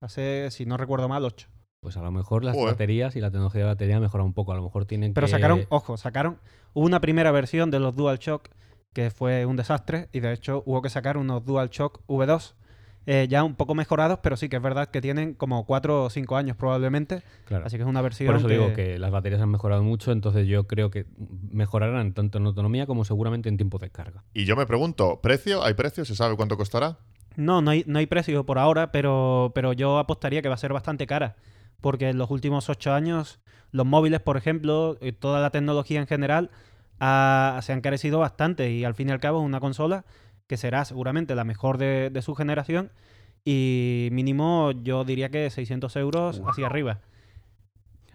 Hace, 0.00 0.50
si 0.50 0.66
no 0.66 0.76
recuerdo 0.76 1.08
mal, 1.08 1.24
8. 1.24 1.48
Pues 1.80 1.96
a 1.96 2.02
lo 2.02 2.10
mejor 2.10 2.44
las 2.44 2.56
Joder. 2.56 2.72
baterías 2.72 3.14
y 3.14 3.20
la 3.20 3.30
tecnología 3.30 3.60
de 3.60 3.66
batería 3.68 4.00
mejora 4.00 4.24
un 4.24 4.34
poco. 4.34 4.52
A 4.52 4.56
lo 4.56 4.62
mejor 4.62 4.86
tienen 4.86 5.14
Pero 5.14 5.26
que... 5.26 5.30
sacaron, 5.30 5.66
ojo, 5.68 5.96
sacaron. 5.96 6.40
Hubo 6.74 6.84
una 6.84 7.00
primera 7.00 7.30
versión 7.30 7.70
de 7.70 7.78
los 7.78 7.94
DualShock 7.94 8.50
que 8.92 9.10
fue 9.10 9.46
un 9.46 9.56
desastre 9.56 10.08
y 10.12 10.20
de 10.20 10.32
hecho 10.32 10.62
hubo 10.66 10.82
que 10.82 10.90
sacar 10.90 11.16
unos 11.16 11.44
DualShock 11.44 12.04
V2 12.08 12.54
eh, 13.06 13.26
ya 13.30 13.44
un 13.44 13.54
poco 13.54 13.74
mejorados, 13.74 14.18
pero 14.22 14.36
sí 14.36 14.48
que 14.48 14.56
es 14.56 14.62
verdad 14.62 14.88
que 14.90 15.00
tienen 15.00 15.34
como 15.34 15.64
4 15.64 16.04
o 16.04 16.10
5 16.10 16.36
años 16.36 16.56
probablemente. 16.56 17.22
Claro. 17.44 17.64
Así 17.66 17.76
que 17.76 17.82
es 17.84 17.88
una 17.88 18.02
versión. 18.02 18.26
Por 18.28 18.36
eso 18.38 18.48
que- 18.48 18.54
digo 18.54 18.72
que 18.74 18.98
las 18.98 19.10
baterías 19.12 19.40
han 19.40 19.48
mejorado 19.50 19.82
mucho, 19.82 20.10
entonces 20.12 20.46
yo 20.48 20.66
creo 20.66 20.90
que 20.90 21.06
mejorarán 21.50 22.12
tanto 22.14 22.38
en 22.38 22.46
autonomía 22.46 22.86
como 22.86 23.04
seguramente 23.04 23.48
en 23.48 23.56
tiempo 23.56 23.78
de 23.78 23.90
carga. 23.90 24.24
Y 24.34 24.44
yo 24.44 24.56
me 24.56 24.66
pregunto, 24.66 25.20
¿precio? 25.22 25.64
¿Hay 25.64 25.74
precio? 25.74 26.04
¿Se 26.04 26.14
sabe 26.16 26.36
cuánto 26.36 26.56
costará? 26.56 26.98
No, 27.36 27.60
no 27.60 27.70
hay, 27.70 27.84
no 27.86 27.98
hay 27.98 28.06
precio 28.06 28.44
por 28.46 28.58
ahora, 28.58 28.90
pero, 28.92 29.52
pero 29.54 29.72
yo 29.72 29.98
apostaría 29.98 30.42
que 30.42 30.48
va 30.48 30.54
a 30.54 30.58
ser 30.58 30.72
bastante 30.72 31.06
cara. 31.06 31.36
Porque 31.80 32.08
en 32.08 32.18
los 32.18 32.30
últimos 32.30 32.68
8 32.70 32.92
años, 32.94 33.38
los 33.70 33.84
móviles, 33.86 34.20
por 34.20 34.36
ejemplo, 34.38 34.96
y 35.00 35.12
toda 35.12 35.40
la 35.40 35.50
tecnología 35.50 36.00
en 36.00 36.06
general, 36.06 36.50
ha- 36.98 37.60
se 37.62 37.72
han 37.74 37.82
carecido 37.82 38.18
bastante. 38.18 38.70
Y 38.72 38.84
al 38.84 38.94
fin 38.94 39.10
y 39.10 39.12
al 39.12 39.20
cabo 39.20 39.40
es 39.40 39.44
una 39.46 39.60
consola 39.60 40.04
que 40.46 40.56
será 40.56 40.84
seguramente 40.84 41.34
la 41.34 41.44
mejor 41.44 41.78
de, 41.78 42.10
de 42.10 42.22
su 42.22 42.34
generación. 42.34 42.90
Y 43.44 44.08
mínimo 44.12 44.72
yo 44.82 45.04
diría 45.04 45.28
que 45.30 45.48
600 45.50 45.94
euros 45.96 46.42
hacia 46.46 46.66
arriba. 46.66 47.00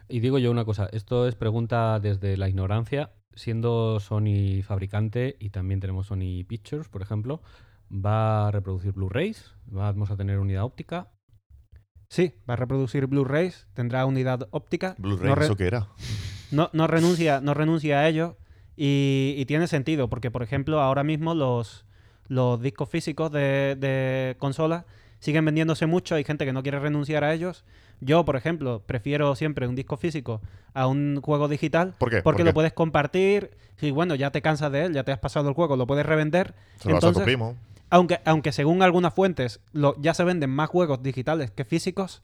Y 0.10 0.20
digo 0.20 0.38
yo 0.40 0.52
una 0.52 0.66
cosa, 0.66 0.90
esto 0.92 1.28
es 1.28 1.36
pregunta 1.36 2.00
desde 2.02 2.36
la 2.36 2.50
ignorancia, 2.50 3.12
siendo 3.34 4.02
Sony 4.02 4.62
fabricante 4.62 5.38
y 5.40 5.52
también 5.52 5.80
tenemos 5.80 6.08
Sony 6.08 6.44
Pictures, 6.46 6.90
por 6.90 7.02
ejemplo, 7.02 7.42
va 7.90 8.48
a 8.48 8.52
reproducir 8.52 8.92
Blu-rays, 8.92 9.54
vamos 9.68 10.12
a 10.12 10.18
tener 10.18 10.38
unidad 10.40 10.66
óptica. 10.66 11.12
Sí, 12.10 12.34
va 12.50 12.56
a 12.56 12.58
reproducir 12.58 13.08
Blu-rays, 13.08 13.68
tendrá 13.74 14.06
unidad 14.06 14.50
óptica. 14.52 14.96
Blu-ray, 14.98 15.34
No 15.34 15.42
¿eso 15.42 15.56
qué 15.56 15.68
era? 15.68 15.88
no, 16.52 16.70
no 16.74 16.88
renuncia, 16.88 17.40
no 17.40 17.54
renuncia 17.54 18.00
a 18.00 18.10
ello 18.10 18.36
y, 18.76 19.36
y 19.38 19.46
tiene 19.46 19.68
sentido, 19.68 20.10
porque 20.10 20.30
por 20.30 20.44
ejemplo 20.44 20.82
ahora 20.82 21.06
mismo 21.06 21.36
los, 21.36 21.86
los 22.32 22.62
discos 22.62 22.88
físicos 22.88 23.30
de, 23.30 23.76
de 23.78 24.36
consolas 24.40 24.86
siguen 25.20 25.44
vendiéndose 25.44 25.86
mucho, 25.86 26.16
hay 26.16 26.24
gente 26.24 26.46
que 26.46 26.54
no 26.54 26.64
quiere 26.64 26.80
renunciar 26.80 27.26
a 27.26 27.34
ellos. 27.34 27.66
Yo, 28.00 28.24
por 28.24 28.38
ejemplo, 28.38 28.82
prefiero 28.86 29.36
siempre 29.36 29.68
un 29.68 29.76
disco 29.76 29.98
físico 29.98 30.40
a 30.74 30.88
un 30.88 31.20
juego 31.22 31.50
digital 31.50 31.94
¿Por 31.98 32.10
qué? 32.10 32.22
porque 32.24 32.40
¿Por 32.44 32.46
lo 32.48 32.54
puedes 32.54 32.72
compartir. 32.74 33.52
Si 33.76 33.92
bueno, 33.92 34.16
ya 34.16 34.32
te 34.32 34.42
cansas 34.42 34.72
de 34.72 34.86
él, 34.86 34.94
ya 34.94 35.04
te 35.04 35.12
has 35.12 35.20
pasado 35.20 35.50
el 35.50 35.56
juego, 35.56 35.76
lo 35.76 35.86
puedes 35.86 36.06
revender. 36.06 36.54
Se 36.80 36.88
lo 36.88 36.96
vas 36.96 37.04
a 37.04 37.08
tu 37.08 37.08
Entonces, 37.10 37.24
primo. 37.26 37.56
aunque, 37.90 38.22
aunque 38.26 38.54
según 38.54 38.82
algunas 38.82 39.14
fuentes 39.14 39.60
lo- 39.74 39.96
ya 40.02 40.14
se 40.14 40.24
venden 40.24 40.52
más 40.52 40.70
juegos 40.70 41.04
digitales 41.04 41.52
que 41.52 41.66
físicos, 41.66 42.22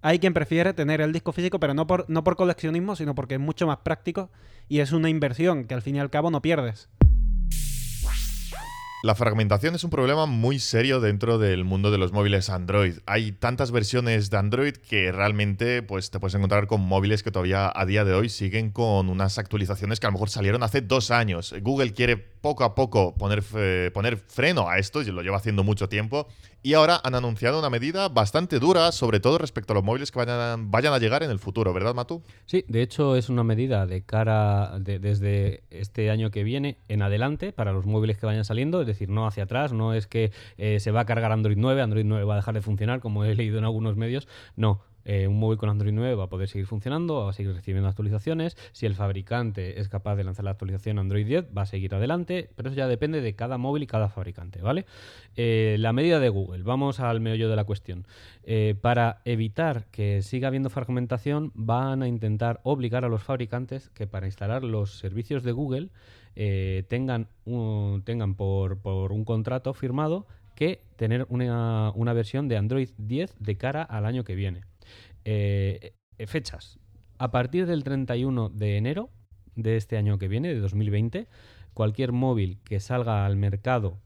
hay 0.00 0.18
quien 0.18 0.32
prefiere 0.32 0.72
tener 0.72 1.00
el 1.02 1.12
disco 1.12 1.32
físico, 1.32 1.60
pero 1.60 1.74
no 1.74 1.86
por, 1.86 2.08
no 2.08 2.24
por 2.24 2.36
coleccionismo, 2.36 2.96
sino 2.96 3.14
porque 3.14 3.34
es 3.34 3.40
mucho 3.40 3.66
más 3.66 3.78
práctico 3.78 4.30
y 4.68 4.80
es 4.80 4.92
una 4.92 5.10
inversión 5.10 5.64
que 5.64 5.74
al 5.74 5.82
fin 5.82 5.96
y 5.96 6.00
al 6.00 6.08
cabo 6.10 6.30
no 6.30 6.40
pierdes. 6.40 6.88
La 9.02 9.14
fragmentación 9.14 9.74
es 9.76 9.84
un 9.84 9.90
problema 9.90 10.26
muy 10.26 10.58
serio 10.58 11.00
dentro 11.00 11.38
del 11.38 11.62
mundo 11.64 11.90
de 11.92 11.98
los 11.98 12.12
móviles 12.12 12.50
Android. 12.50 12.94
Hay 13.06 13.30
tantas 13.30 13.70
versiones 13.70 14.30
de 14.30 14.36
Android 14.36 14.72
que 14.72 15.12
realmente 15.12 15.82
pues, 15.82 16.10
te 16.10 16.18
puedes 16.18 16.34
encontrar 16.34 16.66
con 16.66 16.80
móviles 16.80 17.22
que 17.22 17.30
todavía 17.30 17.70
a 17.72 17.86
día 17.86 18.04
de 18.04 18.14
hoy 18.14 18.28
siguen 18.28 18.70
con 18.70 19.08
unas 19.08 19.38
actualizaciones 19.38 20.00
que 20.00 20.06
a 20.06 20.10
lo 20.10 20.14
mejor 20.14 20.30
salieron 20.30 20.62
hace 20.64 20.80
dos 20.80 21.12
años. 21.12 21.54
Google 21.62 21.92
quiere 21.92 22.16
poco 22.16 22.64
a 22.64 22.74
poco 22.74 23.14
poner, 23.16 23.42
poner 23.92 24.16
freno 24.16 24.68
a 24.68 24.78
esto, 24.78 25.02
y 25.02 25.06
lo 25.06 25.22
lleva 25.22 25.36
haciendo 25.36 25.64
mucho 25.64 25.88
tiempo, 25.88 26.28
y 26.62 26.74
ahora 26.74 27.00
han 27.02 27.16
anunciado 27.16 27.58
una 27.58 27.70
medida 27.70 28.08
bastante 28.08 28.60
dura, 28.60 28.92
sobre 28.92 29.18
todo 29.18 29.38
respecto 29.38 29.72
a 29.72 29.74
los 29.74 29.82
móviles 29.84 30.12
que 30.12 30.18
vayan, 30.20 30.70
vayan 30.70 30.92
a 30.92 30.98
llegar 30.98 31.24
en 31.24 31.30
el 31.32 31.40
futuro, 31.40 31.72
¿verdad, 31.72 31.94
Matu? 31.94 32.22
Sí, 32.44 32.64
de 32.68 32.82
hecho 32.82 33.16
es 33.16 33.28
una 33.30 33.42
medida 33.42 33.84
de 33.86 34.02
cara 34.02 34.78
de- 34.78 35.00
desde 35.00 35.64
este 35.70 36.08
año 36.10 36.30
que 36.30 36.44
viene 36.44 36.78
en 36.88 37.02
adelante 37.02 37.52
para 37.52 37.72
los 37.72 37.84
móviles 37.84 38.16
que 38.16 38.26
vayan 38.26 38.44
saliendo, 38.44 38.84
es 38.86 38.98
decir, 38.98 39.08
no 39.08 39.26
hacia 39.26 39.44
atrás, 39.44 39.72
no 39.72 39.94
es 39.94 40.06
que 40.06 40.32
eh, 40.58 40.80
se 40.80 40.90
va 40.90 41.00
a 41.00 41.04
cargar 41.06 41.32
Android 41.32 41.56
9, 41.58 41.82
Android 41.82 42.04
9 42.04 42.24
va 42.24 42.34
a 42.34 42.36
dejar 42.36 42.54
de 42.54 42.62
funcionar, 42.62 43.00
como 43.00 43.24
he 43.24 43.34
leído 43.34 43.58
en 43.58 43.64
algunos 43.64 43.96
medios, 43.96 44.28
no. 44.56 44.82
Eh, 45.08 45.26
un 45.28 45.38
móvil 45.38 45.56
con 45.56 45.68
Android 45.70 45.92
9 45.92 46.16
va 46.16 46.24
a 46.24 46.28
poder 46.28 46.48
seguir 46.48 46.66
funcionando, 46.66 47.24
va 47.24 47.30
a 47.30 47.32
seguir 47.32 47.54
recibiendo 47.54 47.88
actualizaciones. 47.88 48.56
Si 48.72 48.84
el 48.86 48.94
fabricante 48.96 49.80
es 49.80 49.88
capaz 49.88 50.16
de 50.16 50.24
lanzar 50.24 50.44
la 50.44 50.50
actualización 50.50 50.98
Android 50.98 51.24
10, 51.24 51.46
va 51.56 51.62
a 51.62 51.66
seguir 51.66 51.94
adelante, 51.94 52.50
pero 52.56 52.68
eso 52.70 52.76
ya 52.76 52.88
depende 52.88 53.20
de 53.20 53.34
cada 53.36 53.56
móvil 53.56 53.84
y 53.84 53.86
cada 53.86 54.08
fabricante, 54.08 54.60
¿vale? 54.60 54.84
Eh, 55.36 55.76
la 55.78 55.92
medida 55.92 56.18
de 56.18 56.28
Google, 56.28 56.64
vamos 56.64 56.98
al 57.00 57.20
meollo 57.20 57.48
de 57.48 57.54
la 57.56 57.64
cuestión. 57.64 58.04
Eh, 58.42 58.74
para 58.80 59.20
evitar 59.24 59.86
que 59.92 60.22
siga 60.22 60.48
habiendo 60.48 60.70
fragmentación, 60.70 61.52
van 61.54 62.02
a 62.02 62.08
intentar 62.08 62.60
obligar 62.64 63.04
a 63.04 63.08
los 63.08 63.22
fabricantes 63.22 63.88
que 63.90 64.06
para 64.08 64.26
instalar 64.26 64.64
los 64.64 64.98
servicios 64.98 65.42
de 65.44 65.52
Google 65.52 65.88
tengan, 66.88 67.28
un- 67.46 68.02
tengan 68.04 68.34
por, 68.34 68.78
un 68.84 69.24
contrato 69.24 69.72
firmado 69.72 70.26
que 70.54 70.80
tener 70.96 71.26
una 71.30 72.12
versión 72.12 72.48
de 72.48 72.56
Android 72.56 72.90
10 72.98 73.34
de 73.38 73.56
cara 73.56 73.82
al 73.82 74.04
año 74.04 74.24
que 74.24 74.34
viene. 74.34 74.62
Eh, 75.28 75.92
eh, 76.18 76.26
fechas. 76.28 76.78
A 77.18 77.32
partir 77.32 77.66
del 77.66 77.82
31 77.82 78.48
de 78.48 78.76
enero 78.76 79.10
de 79.56 79.76
este 79.76 79.96
año 79.96 80.18
que 80.18 80.28
viene, 80.28 80.54
de 80.54 80.60
2020, 80.60 81.26
cualquier 81.74 82.12
móvil 82.12 82.60
que 82.62 82.78
salga 82.78 83.26
al 83.26 83.36
mercado, 83.36 83.98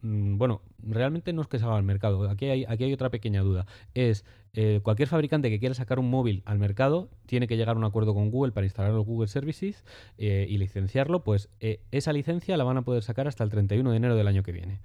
mm, 0.00 0.38
bueno, 0.38 0.62
realmente 0.78 1.34
no 1.34 1.42
es 1.42 1.48
que 1.48 1.58
salga 1.58 1.76
al 1.76 1.82
mercado, 1.82 2.26
aquí 2.30 2.46
hay, 2.46 2.64
aquí 2.66 2.84
hay 2.84 2.92
otra 2.94 3.10
pequeña 3.10 3.42
duda, 3.42 3.66
es 3.92 4.24
eh, 4.54 4.80
cualquier 4.82 5.08
fabricante 5.08 5.50
que 5.50 5.58
quiera 5.58 5.74
sacar 5.74 5.98
un 5.98 6.10
móvil 6.10 6.42
al 6.44 6.58
mercado 6.58 7.10
tiene 7.26 7.46
que 7.46 7.56
llegar 7.56 7.76
a 7.76 7.78
un 7.78 7.84
acuerdo 7.84 8.14
con 8.14 8.30
Google 8.30 8.52
para 8.52 8.66
instalar 8.66 8.92
los 8.92 9.06
Google 9.06 9.28
Services 9.28 9.84
eh, 10.18 10.46
y 10.48 10.56
licenciarlo, 10.56 11.22
pues 11.22 11.50
eh, 11.60 11.80
esa 11.90 12.12
licencia 12.12 12.56
la 12.56 12.64
van 12.64 12.78
a 12.78 12.82
poder 12.82 13.02
sacar 13.02 13.28
hasta 13.28 13.44
el 13.44 13.50
31 13.50 13.90
de 13.90 13.96
enero 13.96 14.16
del 14.16 14.26
año 14.26 14.42
que 14.42 14.52
viene. 14.52 14.80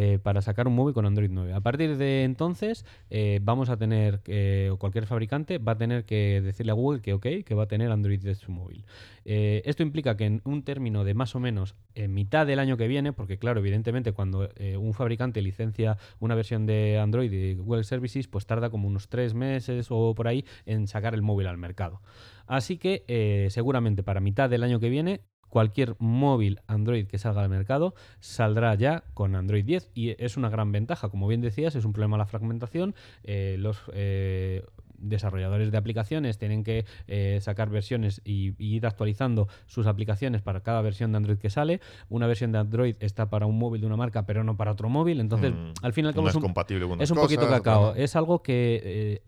Eh, 0.00 0.20
para 0.22 0.42
sacar 0.42 0.68
un 0.68 0.76
móvil 0.76 0.94
con 0.94 1.06
Android 1.06 1.28
9. 1.28 1.52
A 1.52 1.60
partir 1.60 1.96
de 1.96 2.22
entonces 2.22 2.84
eh, 3.10 3.40
vamos 3.42 3.68
a 3.68 3.76
tener, 3.76 4.20
eh, 4.26 4.70
o 4.72 4.76
cualquier 4.76 5.06
fabricante 5.06 5.58
va 5.58 5.72
a 5.72 5.76
tener 5.76 6.04
que 6.04 6.40
decirle 6.40 6.70
a 6.70 6.76
Google 6.76 7.00
que 7.00 7.14
ok, 7.14 7.26
que 7.44 7.54
va 7.56 7.64
a 7.64 7.66
tener 7.66 7.90
Android 7.90 8.20
10 8.20 8.38
en 8.38 8.40
su 8.40 8.52
móvil. 8.52 8.86
Eh, 9.24 9.60
esto 9.64 9.82
implica 9.82 10.16
que 10.16 10.26
en 10.26 10.40
un 10.44 10.62
término 10.62 11.02
de 11.02 11.14
más 11.14 11.34
o 11.34 11.40
menos 11.40 11.74
en 11.96 12.14
mitad 12.14 12.46
del 12.46 12.60
año 12.60 12.76
que 12.76 12.86
viene, 12.86 13.12
porque 13.12 13.38
claro, 13.38 13.58
evidentemente 13.58 14.12
cuando 14.12 14.48
un 14.78 14.94
fabricante 14.94 15.42
licencia 15.42 15.98
una 16.20 16.36
versión 16.36 16.64
de 16.64 17.00
Android 17.00 17.32
y 17.32 17.54
Google 17.56 17.82
Services, 17.82 18.28
pues 18.28 18.46
tarda 18.46 18.70
como 18.70 18.86
unos 18.86 19.08
tres 19.08 19.34
meses 19.34 19.88
o 19.90 20.14
por 20.14 20.28
ahí 20.28 20.44
en 20.64 20.86
sacar 20.86 21.12
el 21.14 21.22
móvil 21.22 21.48
al 21.48 21.58
mercado. 21.58 22.02
Así 22.46 22.78
que 22.78 23.48
seguramente 23.50 24.04
para 24.04 24.20
mitad 24.20 24.48
del 24.48 24.62
año 24.62 24.78
que 24.78 24.90
viene 24.90 25.22
cualquier 25.48 25.96
móvil 25.98 26.60
Android 26.66 27.06
que 27.06 27.18
salga 27.18 27.42
al 27.42 27.48
mercado 27.48 27.94
saldrá 28.20 28.74
ya 28.74 29.04
con 29.14 29.34
Android 29.34 29.64
10 29.64 29.90
y 29.94 30.14
es 30.22 30.36
una 30.36 30.48
gran 30.50 30.72
ventaja. 30.72 31.08
Como 31.08 31.26
bien 31.28 31.40
decías, 31.40 31.74
es 31.74 31.84
un 31.84 31.92
problema 31.92 32.16
la 32.18 32.26
fragmentación. 32.26 32.94
eh, 33.24 33.56
los 33.58 33.78
eh, 33.92 34.64
desarrolladores 35.00 35.70
de 35.70 35.78
aplicaciones 35.78 36.38
tienen 36.38 36.64
que 36.64 36.84
eh, 37.06 37.38
sacar 37.40 37.70
versiones 37.70 38.20
y, 38.24 38.54
y 38.58 38.74
ir 38.74 38.84
actualizando 38.84 39.46
sus 39.66 39.86
aplicaciones 39.86 40.42
para 40.42 40.60
cada 40.64 40.82
versión 40.82 41.12
de 41.12 41.18
Android 41.18 41.38
que 41.38 41.50
sale. 41.50 41.80
Una 42.08 42.26
versión 42.26 42.50
de 42.50 42.58
Android 42.58 42.96
está 42.98 43.30
para 43.30 43.46
un 43.46 43.58
móvil 43.58 43.80
de 43.80 43.86
una 43.86 43.96
marca, 43.96 44.26
pero 44.26 44.42
no 44.42 44.56
para 44.56 44.72
otro 44.72 44.88
móvil. 44.88 45.20
Entonces, 45.20 45.54
Mm, 45.54 45.72
al 45.82 45.92
fin 45.92 46.04
y 46.04 46.08
al 46.08 46.14
cabo 46.14 46.24
no 46.24 46.30
es 46.30 46.36
un, 46.36 46.42
compatible 46.42 46.86
con 46.86 47.00
es 47.00 47.10
un 47.10 47.16
poquito 47.16 47.48
cacao. 47.48 47.94
Es 47.94 48.16
algo 48.16 48.42
que 48.42 49.22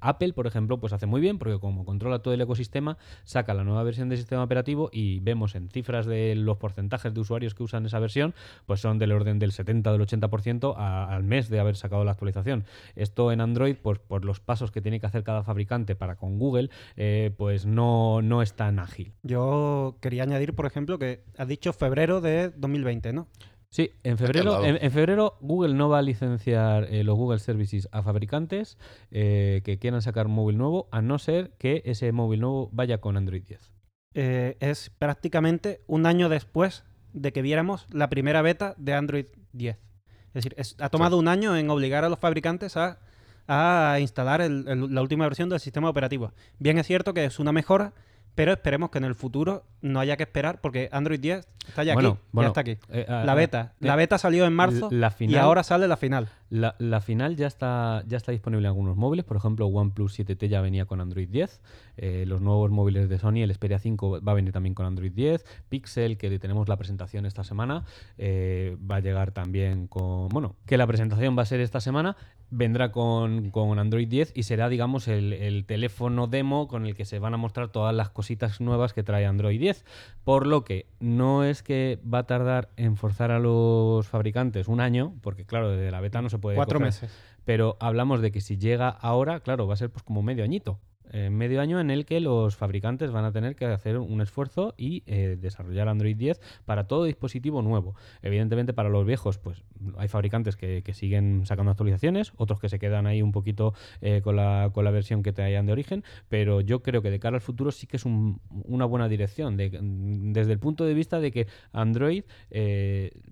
Apple, 0.00 0.32
por 0.32 0.46
ejemplo, 0.46 0.78
pues 0.78 0.92
hace 0.92 1.06
muy 1.06 1.20
bien 1.20 1.38
porque 1.38 1.58
como 1.58 1.84
controla 1.84 2.20
todo 2.20 2.34
el 2.34 2.40
ecosistema, 2.40 2.98
saca 3.24 3.54
la 3.54 3.64
nueva 3.64 3.82
versión 3.82 4.08
del 4.08 4.18
sistema 4.18 4.42
operativo 4.42 4.90
y 4.92 5.20
vemos 5.20 5.54
en 5.54 5.68
cifras 5.68 6.06
de 6.06 6.34
los 6.34 6.56
porcentajes 6.58 7.14
de 7.14 7.20
usuarios 7.20 7.54
que 7.54 7.62
usan 7.62 7.86
esa 7.86 7.98
versión, 7.98 8.34
pues 8.66 8.80
son 8.80 8.98
del 8.98 9.12
orden 9.12 9.38
del 9.38 9.52
70 9.52 9.92
del 9.92 10.00
80% 10.02 10.74
a- 10.76 11.14
al 11.14 11.24
mes 11.24 11.48
de 11.48 11.60
haber 11.60 11.76
sacado 11.76 12.04
la 12.04 12.12
actualización. 12.12 12.64
Esto 12.96 13.32
en 13.32 13.40
Android, 13.40 13.76
pues 13.80 13.98
por 13.98 14.24
los 14.24 14.40
pasos 14.40 14.70
que 14.70 14.80
tiene 14.80 15.00
que 15.00 15.06
hacer 15.06 15.22
cada 15.24 15.42
fabricante 15.42 15.94
para 15.96 16.16
con 16.16 16.38
Google, 16.38 16.70
eh, 16.96 17.32
pues 17.36 17.66
no, 17.66 18.22
no 18.22 18.42
es 18.42 18.54
tan 18.54 18.78
ágil. 18.78 19.12
Yo 19.22 19.96
quería 20.00 20.22
añadir, 20.24 20.54
por 20.54 20.66
ejemplo, 20.66 20.98
que 20.98 21.22
has 21.38 21.48
dicho 21.48 21.72
febrero 21.72 22.20
de 22.20 22.50
2020, 22.50 23.12
¿no? 23.12 23.28
Sí, 23.74 23.90
en 24.04 24.18
febrero, 24.18 24.64
en, 24.64 24.78
en 24.80 24.90
febrero 24.92 25.36
Google 25.40 25.74
no 25.74 25.88
va 25.88 25.98
a 25.98 26.02
licenciar 26.02 26.84
eh, 26.94 27.02
los 27.02 27.16
Google 27.16 27.40
Services 27.40 27.88
a 27.90 28.02
fabricantes 28.04 28.78
eh, 29.10 29.62
que 29.64 29.80
quieran 29.80 30.00
sacar 30.00 30.26
un 30.26 30.32
móvil 30.34 30.58
nuevo, 30.58 30.86
a 30.92 31.02
no 31.02 31.18
ser 31.18 31.50
que 31.58 31.82
ese 31.84 32.12
móvil 32.12 32.38
nuevo 32.40 32.68
vaya 32.72 32.98
con 32.98 33.16
Android 33.16 33.42
10. 33.42 33.72
Eh, 34.14 34.56
es 34.60 34.90
prácticamente 34.90 35.80
un 35.88 36.06
año 36.06 36.28
después 36.28 36.84
de 37.14 37.32
que 37.32 37.42
viéramos 37.42 37.88
la 37.92 38.08
primera 38.08 38.42
beta 38.42 38.76
de 38.78 38.94
Android 38.94 39.26
10. 39.54 39.76
Es 39.76 40.32
decir, 40.34 40.54
es- 40.56 40.76
ha 40.78 40.88
tomado 40.88 41.18
un 41.18 41.26
año 41.26 41.56
en 41.56 41.68
obligar 41.68 42.04
a 42.04 42.08
los 42.08 42.20
fabricantes 42.20 42.76
a, 42.76 43.00
a 43.48 43.98
instalar 43.98 44.40
el- 44.40 44.68
el- 44.68 44.94
la 44.94 45.02
última 45.02 45.24
versión 45.24 45.48
del 45.48 45.58
sistema 45.58 45.90
operativo. 45.90 46.32
Bien 46.60 46.78
es 46.78 46.86
cierto 46.86 47.12
que 47.12 47.24
es 47.24 47.40
una 47.40 47.50
mejora, 47.50 47.92
pero 48.34 48.52
esperemos 48.52 48.90
que 48.90 48.98
en 48.98 49.04
el 49.04 49.14
futuro 49.14 49.64
no 49.80 50.00
haya 50.00 50.16
que 50.16 50.24
esperar 50.24 50.60
porque 50.60 50.88
Android 50.92 51.20
10 51.20 51.46
está 51.68 51.84
ya 51.84 51.94
Bueno, 51.94 52.10
aquí, 52.10 52.18
bueno, 52.32 52.46
ya 52.46 52.48
está 52.48 52.60
aquí. 52.60 52.78
eh, 52.90 53.06
ah, 53.08 53.22
la 53.24 53.32
ah, 53.32 53.34
beta. 53.34 53.72
eh, 53.80 53.86
la 53.86 53.96
beta 53.96 54.18
salió 54.18 54.44
en 54.44 54.52
marzo 54.52 54.88
la 54.90 55.14
y 55.18 55.36
ahora 55.36 55.62
sale 55.62 55.88
la 55.88 55.96
final. 55.96 56.28
La, 56.54 57.00
final 57.00 57.34
ya 57.34 57.48
está, 57.48 58.04
ya 58.06 58.16
está 58.16 58.30
disponible 58.30 58.66
en 58.66 58.68
algunos 58.68 58.96
móviles, 58.96 59.24
por 59.24 59.36
ejemplo 59.36 59.66
OnePlus 59.66 60.20
7T 60.20 60.46
ya 60.46 60.60
venía 60.60 60.86
con 60.86 61.00
Android 61.00 61.28
10, 61.28 61.60
eh, 61.96 62.24
los 62.28 62.42
nuevos 62.42 62.70
móviles 62.70 63.08
de 63.08 63.18
Sony, 63.18 63.42
el 63.42 63.52
Xperia 63.52 63.80
5 63.80 64.20
va 64.20 64.30
a 64.30 64.34
venir 64.36 64.52
también 64.52 64.72
con 64.72 64.86
Android 64.86 65.10
10, 65.10 65.44
Pixel, 65.68 66.16
que 66.16 66.38
tenemos 66.38 66.68
la 66.68 66.76
presentación 66.76 67.26
esta 67.26 67.42
semana, 67.42 67.82
eh, 68.18 68.76
va 68.88 68.96
a 68.96 69.00
llegar 69.00 69.32
también 69.32 69.88
con, 69.88 70.28
bueno, 70.28 70.54
que 70.64 70.76
la 70.76 70.86
presentación 70.86 71.36
va 71.36 71.42
a 71.42 71.46
ser 71.46 71.58
esta 71.58 71.80
semana, 71.80 72.16
vendrá 72.50 72.92
con, 72.92 73.50
con 73.50 73.78
Android 73.80 74.06
10 74.06 74.32
y 74.36 74.44
será, 74.44 74.68
digamos, 74.68 75.08
el, 75.08 75.32
el 75.32 75.64
teléfono 75.64 76.28
demo 76.28 76.68
con 76.68 76.86
el 76.86 76.94
que 76.94 77.04
se 77.04 77.18
van 77.18 77.34
a 77.34 77.36
mostrar 77.36 77.68
todas 77.68 77.94
las 77.94 78.10
cositas 78.10 78.60
nuevas 78.60 78.92
que 78.92 79.02
trae 79.02 79.26
Android 79.26 79.58
10, 79.58 79.84
por 80.22 80.46
lo 80.46 80.64
que 80.64 80.86
no 81.00 81.42
es 81.42 81.64
que 81.64 81.98
va 82.06 82.18
a 82.18 82.26
tardar 82.26 82.70
en 82.76 82.96
forzar 82.96 83.32
a 83.32 83.40
los 83.40 84.06
fabricantes 84.06 84.68
un 84.68 84.80
año, 84.80 85.14
porque 85.20 85.44
claro, 85.44 85.70
desde 85.70 85.90
la 85.90 86.00
beta 86.00 86.22
no 86.22 86.30
se 86.30 86.38
puede 86.44 86.56
Cuatro 86.56 86.78
coger. 86.78 86.88
meses. 86.88 87.10
Pero 87.46 87.76
hablamos 87.80 88.20
de 88.20 88.30
que 88.30 88.40
si 88.42 88.58
llega 88.58 88.88
ahora, 88.88 89.40
claro, 89.40 89.66
va 89.66 89.72
a 89.74 89.76
ser 89.78 89.90
pues 89.90 90.02
como 90.02 90.22
medio 90.22 90.44
añito. 90.44 90.78
Eh, 91.16 91.30
medio 91.30 91.60
año 91.60 91.78
en 91.78 91.92
el 91.92 92.06
que 92.06 92.18
los 92.18 92.56
fabricantes 92.56 93.12
van 93.12 93.24
a 93.24 93.30
tener 93.30 93.54
que 93.54 93.66
hacer 93.66 93.98
un 93.98 94.20
esfuerzo 94.20 94.74
y 94.76 95.04
eh, 95.06 95.38
desarrollar 95.40 95.86
Android 95.88 96.16
10 96.16 96.40
para 96.64 96.88
todo 96.88 97.04
dispositivo 97.04 97.62
nuevo. 97.62 97.94
Evidentemente 98.20 98.72
para 98.72 98.88
los 98.88 99.06
viejos, 99.06 99.38
pues 99.38 99.62
hay 99.96 100.08
fabricantes 100.08 100.56
que, 100.56 100.82
siguen 100.92 101.46
sacando 101.46 101.70
actualizaciones, 101.70 102.32
otros 102.36 102.58
que 102.58 102.68
se 102.68 102.80
quedan 102.80 103.06
ahí 103.06 103.22
un 103.22 103.30
poquito 103.30 103.74
eh, 104.00 104.22
con, 104.24 104.34
la, 104.34 104.70
con 104.74 104.84
la 104.84 104.90
versión 104.90 105.22
que 105.22 105.32
traían 105.32 105.66
de 105.66 105.72
origen, 105.72 106.02
pero 106.28 106.60
yo 106.60 106.82
creo 106.82 107.00
que 107.00 107.12
de 107.12 107.20
cara 107.20 107.36
al 107.36 107.40
futuro 107.42 107.70
sí 107.70 107.86
que 107.86 107.96
es 107.96 108.04
un- 108.04 108.40
una 108.64 108.84
buena 108.84 109.08
dirección, 109.08 109.56
de- 109.56 109.70
desde 109.80 110.52
el 110.52 110.58
punto 110.58 110.84
de 110.84 110.94
vista 110.94 111.20
de 111.20 111.30
que 111.30 111.46
Android 111.72 112.24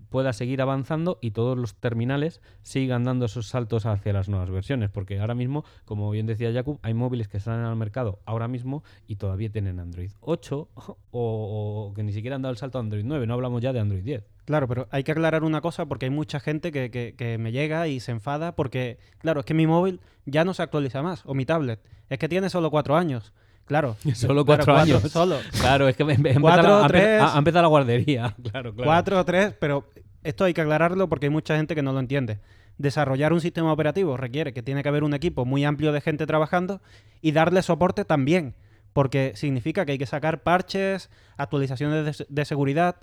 pueda 0.08 0.32
seguir 0.32 0.62
avanzando 0.62 1.18
y 1.20 1.32
todos 1.32 1.58
los 1.58 1.74
terminales 1.74 2.40
sigan 2.62 3.02
dando 3.02 3.24
esos 3.24 3.48
saltos 3.48 3.86
hacia 3.86 4.12
las 4.12 4.28
nuevas 4.28 4.50
versiones, 4.50 4.90
porque 4.90 5.18
ahora 5.18 5.34
mismo, 5.34 5.64
como 5.84 6.10
bien 6.10 6.26
decía 6.26 6.52
Jakub, 6.52 6.78
hay 6.82 6.94
móviles 6.94 7.26
que 7.28 7.40
salen 7.40 7.71
al 7.72 7.78
mercado 7.78 8.20
ahora 8.24 8.48
mismo 8.48 8.82
y 9.06 9.16
todavía 9.16 9.50
tienen 9.50 9.78
Android 9.80 10.10
8 10.20 10.68
o, 10.76 10.96
o 11.10 11.94
que 11.94 12.02
ni 12.02 12.12
siquiera 12.12 12.36
han 12.36 12.42
dado 12.42 12.52
el 12.52 12.58
salto 12.58 12.78
a 12.78 12.80
Android 12.80 13.04
9, 13.04 13.26
no 13.26 13.34
hablamos 13.34 13.60
ya 13.62 13.72
de 13.72 13.80
Android 13.80 14.02
10. 14.02 14.24
Claro, 14.44 14.66
pero 14.66 14.88
hay 14.90 15.04
que 15.04 15.12
aclarar 15.12 15.44
una 15.44 15.60
cosa 15.60 15.86
porque 15.86 16.06
hay 16.06 16.10
mucha 16.10 16.40
gente 16.40 16.72
que, 16.72 16.90
que- 16.90 17.14
que 17.16 17.38
me 17.38 17.52
llega 17.52 17.86
y 17.88 18.00
se 18.00 18.10
enfada 18.12 18.54
porque, 18.56 18.98
claro, 19.18 19.40
es 19.40 19.46
que 19.46 19.54
mi 19.54 19.66
móvil 19.66 20.00
ya 20.26 20.44
no 20.44 20.52
se 20.54 20.62
actualiza 20.62 21.00
más, 21.02 21.22
o 21.26 21.34
mi 21.34 21.44
tablet. 21.46 21.80
Es 22.08 22.18
que 22.18 22.28
tiene 22.28 22.50
solo 22.50 22.70
cuatro 22.70 22.96
años. 22.96 23.32
Claro. 23.64 23.96
Solo 24.14 24.44
cuatro 24.44 24.76
años. 24.76 25.00
Solo. 25.04 25.36
Claro, 25.60 25.86
es 25.88 25.96
que 25.96 26.04
me- 26.04 26.18
me- 26.18 26.34
Cuatro, 26.40 26.84
empezado 26.84 27.34
ha 27.34 27.38
empezado 27.38 27.62
la 27.62 27.68
guardería. 27.68 28.34
Claro, 28.50 28.74
claro. 28.74 28.84
Cuatro 28.84 29.20
o 29.20 29.24
tres, 29.24 29.54
pero 29.60 29.84
esto 30.24 30.42
hay 30.44 30.52
que 30.52 30.60
aclararlo 30.60 31.08
porque 31.08 31.26
hay 31.26 31.30
mucha 31.30 31.56
gente 31.56 31.76
que 31.76 31.82
no 31.82 31.92
lo 31.92 32.00
entiende. 32.00 32.40
Desarrollar 32.82 33.32
un 33.32 33.40
sistema 33.40 33.72
operativo 33.72 34.16
requiere 34.16 34.52
que 34.52 34.62
tiene 34.62 34.82
que 34.82 34.88
haber 34.88 35.04
un 35.04 35.14
equipo 35.14 35.44
muy 35.44 35.64
amplio 35.64 35.92
de 35.92 36.00
gente 36.00 36.26
trabajando 36.26 36.80
y 37.20 37.30
darle 37.30 37.62
soporte 37.62 38.04
también, 38.04 38.56
porque 38.92 39.32
significa 39.36 39.86
que 39.86 39.92
hay 39.92 39.98
que 39.98 40.06
sacar 40.06 40.42
parches, 40.42 41.08
actualizaciones 41.36 42.18
de, 42.18 42.26
de 42.28 42.44
seguridad. 42.44 42.96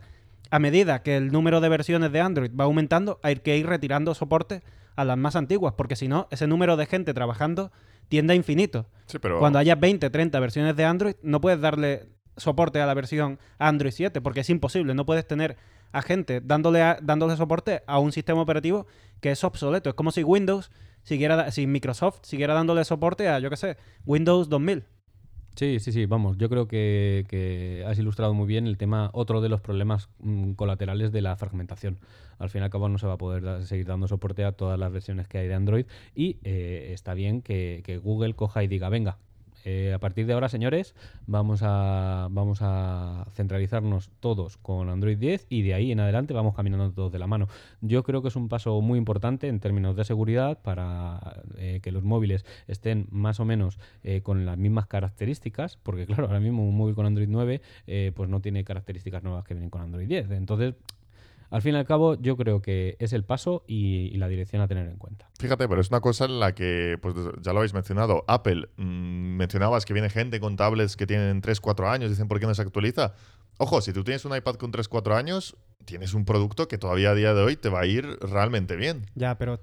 A 0.51 0.59
medida 0.59 1.01
que 1.01 1.15
el 1.15 1.31
número 1.31 1.61
de 1.61 1.69
versiones 1.69 2.11
de 2.11 2.19
Android 2.19 2.51
va 2.59 2.65
aumentando, 2.65 3.21
hay 3.23 3.37
que 3.37 3.57
ir 3.57 3.67
retirando 3.67 4.13
soporte 4.13 4.63
a 4.97 5.05
las 5.05 5.17
más 5.17 5.37
antiguas, 5.37 5.75
porque 5.77 5.95
si 5.95 6.09
no, 6.09 6.27
ese 6.29 6.45
número 6.45 6.75
de 6.75 6.85
gente 6.85 7.13
trabajando 7.13 7.71
tiende 8.09 8.33
a 8.33 8.35
infinito. 8.35 8.87
Sí, 9.05 9.17
pero 9.19 9.39
Cuando 9.39 9.59
haya 9.59 9.75
20, 9.75 10.09
30 10.09 10.39
versiones 10.41 10.75
de 10.75 10.83
Android, 10.83 11.15
no 11.21 11.39
puedes 11.39 11.61
darle 11.61 12.09
soporte 12.35 12.81
a 12.81 12.85
la 12.85 12.93
versión 12.93 13.39
Android 13.59 13.93
7 13.93 14.19
porque 14.19 14.41
es 14.41 14.49
imposible. 14.49 14.93
No 14.93 15.05
puedes 15.05 15.25
tener 15.25 15.55
a 15.91 16.01
gente 16.01 16.41
dándole, 16.41 16.81
a- 16.81 16.99
dándole 17.01 17.35
soporte 17.37 17.81
a 17.87 17.99
un 17.99 18.11
sistema 18.11 18.41
operativo 18.41 18.87
que 19.21 19.31
es 19.31 19.43
obsoleto. 19.43 19.89
Es 19.89 19.95
como 19.95 20.11
si 20.11 20.23
Windows 20.23 20.71
siguiera, 21.03 21.51
si 21.51 21.67
Microsoft 21.67 22.19
siguiera 22.23 22.53
dándole 22.53 22.83
soporte 22.85 23.27
a, 23.27 23.39
yo 23.39 23.49
qué 23.49 23.57
sé, 23.57 23.77
Windows 24.05 24.49
2000. 24.49 24.83
Sí, 25.55 25.79
sí, 25.81 25.91
sí, 25.91 26.05
vamos, 26.05 26.37
yo 26.37 26.47
creo 26.47 26.67
que, 26.69 27.25
que 27.27 27.83
has 27.85 27.99
ilustrado 27.99 28.33
muy 28.33 28.47
bien 28.47 28.65
el 28.65 28.77
tema, 28.77 29.09
otro 29.11 29.41
de 29.41 29.49
los 29.49 29.59
problemas 29.59 30.07
mm, 30.19 30.53
colaterales 30.53 31.11
de 31.11 31.21
la 31.21 31.35
fragmentación. 31.35 31.99
Al 32.37 32.49
fin 32.49 32.61
y 32.61 32.63
al 32.63 32.69
cabo 32.69 32.87
no 32.87 32.97
se 32.97 33.07
va 33.07 33.13
a 33.13 33.17
poder 33.17 33.65
seguir 33.65 33.85
dando 33.85 34.07
soporte 34.07 34.45
a 34.45 34.53
todas 34.53 34.79
las 34.79 34.89
versiones 34.91 35.27
que 35.27 35.39
hay 35.39 35.47
de 35.49 35.55
Android 35.55 35.85
y 36.15 36.37
eh, 36.43 36.91
está 36.93 37.13
bien 37.13 37.41
que 37.41 37.99
Google 38.01 38.35
coja 38.35 38.63
y 38.63 38.67
diga, 38.67 38.87
venga, 38.87 39.17
eh, 39.65 39.93
a 39.93 39.99
partir 39.99 40.25
de 40.25 40.33
ahora, 40.33 40.49
señores, 40.49 40.95
vamos 41.27 41.61
a, 41.63 42.27
vamos 42.31 42.59
a 42.61 43.27
centralizarnos 43.33 44.09
todos 44.19 44.57
con 44.57 44.89
Android 44.89 45.17
10 45.17 45.47
y 45.49 45.61
de 45.61 45.73
ahí 45.73 45.91
en 45.91 45.99
adelante 45.99 46.33
vamos 46.33 46.55
caminando 46.55 46.91
todos 46.91 47.11
de 47.11 47.19
la 47.19 47.27
mano. 47.27 47.47
Yo 47.81 48.03
creo 48.03 48.21
que 48.21 48.29
es 48.29 48.35
un 48.35 48.49
paso 48.49 48.79
muy 48.81 48.97
importante 48.97 49.47
en 49.47 49.59
términos 49.59 49.95
de 49.95 50.05
seguridad 50.05 50.59
para 50.61 51.43
eh, 51.57 51.79
que 51.81 51.91
los 51.91 52.03
móviles 52.03 52.45
estén 52.67 53.07
más 53.11 53.39
o 53.39 53.45
menos 53.45 53.79
eh, 54.03 54.21
con 54.21 54.45
las 54.45 54.57
mismas 54.57 54.87
características, 54.87 55.77
porque 55.77 56.05
claro, 56.05 56.27
ahora 56.27 56.39
mismo 56.39 56.67
un 56.67 56.77
móvil 56.77 56.95
con 56.95 57.05
Android 57.05 57.27
9 57.29 57.61
eh, 57.87 58.11
pues 58.15 58.29
no 58.29 58.41
tiene 58.41 58.63
características 58.63 59.23
nuevas 59.23 59.43
que 59.45 59.53
vienen 59.53 59.69
con 59.69 59.81
Android 59.81 60.07
10. 60.07 60.31
Entonces, 60.31 60.75
al 61.49 61.61
fin 61.61 61.73
y 61.73 61.77
al 61.77 61.85
cabo, 61.85 62.15
yo 62.15 62.37
creo 62.37 62.61
que 62.61 62.95
es 62.99 63.13
el 63.13 63.23
paso 63.23 63.63
y, 63.67 64.09
y 64.13 64.17
la 64.17 64.27
dirección 64.27 64.61
a 64.61 64.67
tener 64.67 64.87
en 64.87 64.97
cuenta. 64.97 65.29
Fíjate, 65.39 65.67
pero 65.67 65.81
es 65.81 65.89
una 65.89 66.01
cosa 66.01 66.25
en 66.25 66.39
la 66.39 66.53
que, 66.53 66.97
pues 67.01 67.15
ya 67.41 67.53
lo 67.53 67.59
habéis 67.59 67.73
mencionado, 67.73 68.23
Apple, 68.27 68.69
mm, 68.77 69.37
mencionabas 69.37 69.85
que 69.85 69.93
viene 69.93 70.09
gente 70.09 70.39
con 70.39 70.55
tablets 70.55 70.95
que 70.95 71.07
tienen 71.07 71.41
3, 71.41 71.59
4 71.59 71.89
años, 71.89 72.09
dicen 72.09 72.27
por 72.27 72.39
qué 72.39 72.45
no 72.45 72.53
se 72.53 72.61
actualiza. 72.61 73.13
Ojo, 73.57 73.81
si 73.81 73.91
tú 73.93 74.03
tienes 74.03 74.23
un 74.25 74.35
iPad 74.35 74.55
con 74.55 74.71
3, 74.71 74.87
4 74.87 75.15
años, 75.15 75.57
tienes 75.85 76.13
un 76.13 76.25
producto 76.25 76.67
que 76.67 76.77
todavía 76.77 77.11
a 77.11 77.15
día 77.15 77.33
de 77.33 77.41
hoy 77.41 77.55
te 77.55 77.69
va 77.69 77.81
a 77.81 77.85
ir 77.85 78.05
realmente 78.21 78.75
bien. 78.75 79.07
Ya, 79.15 79.37
pero 79.37 79.59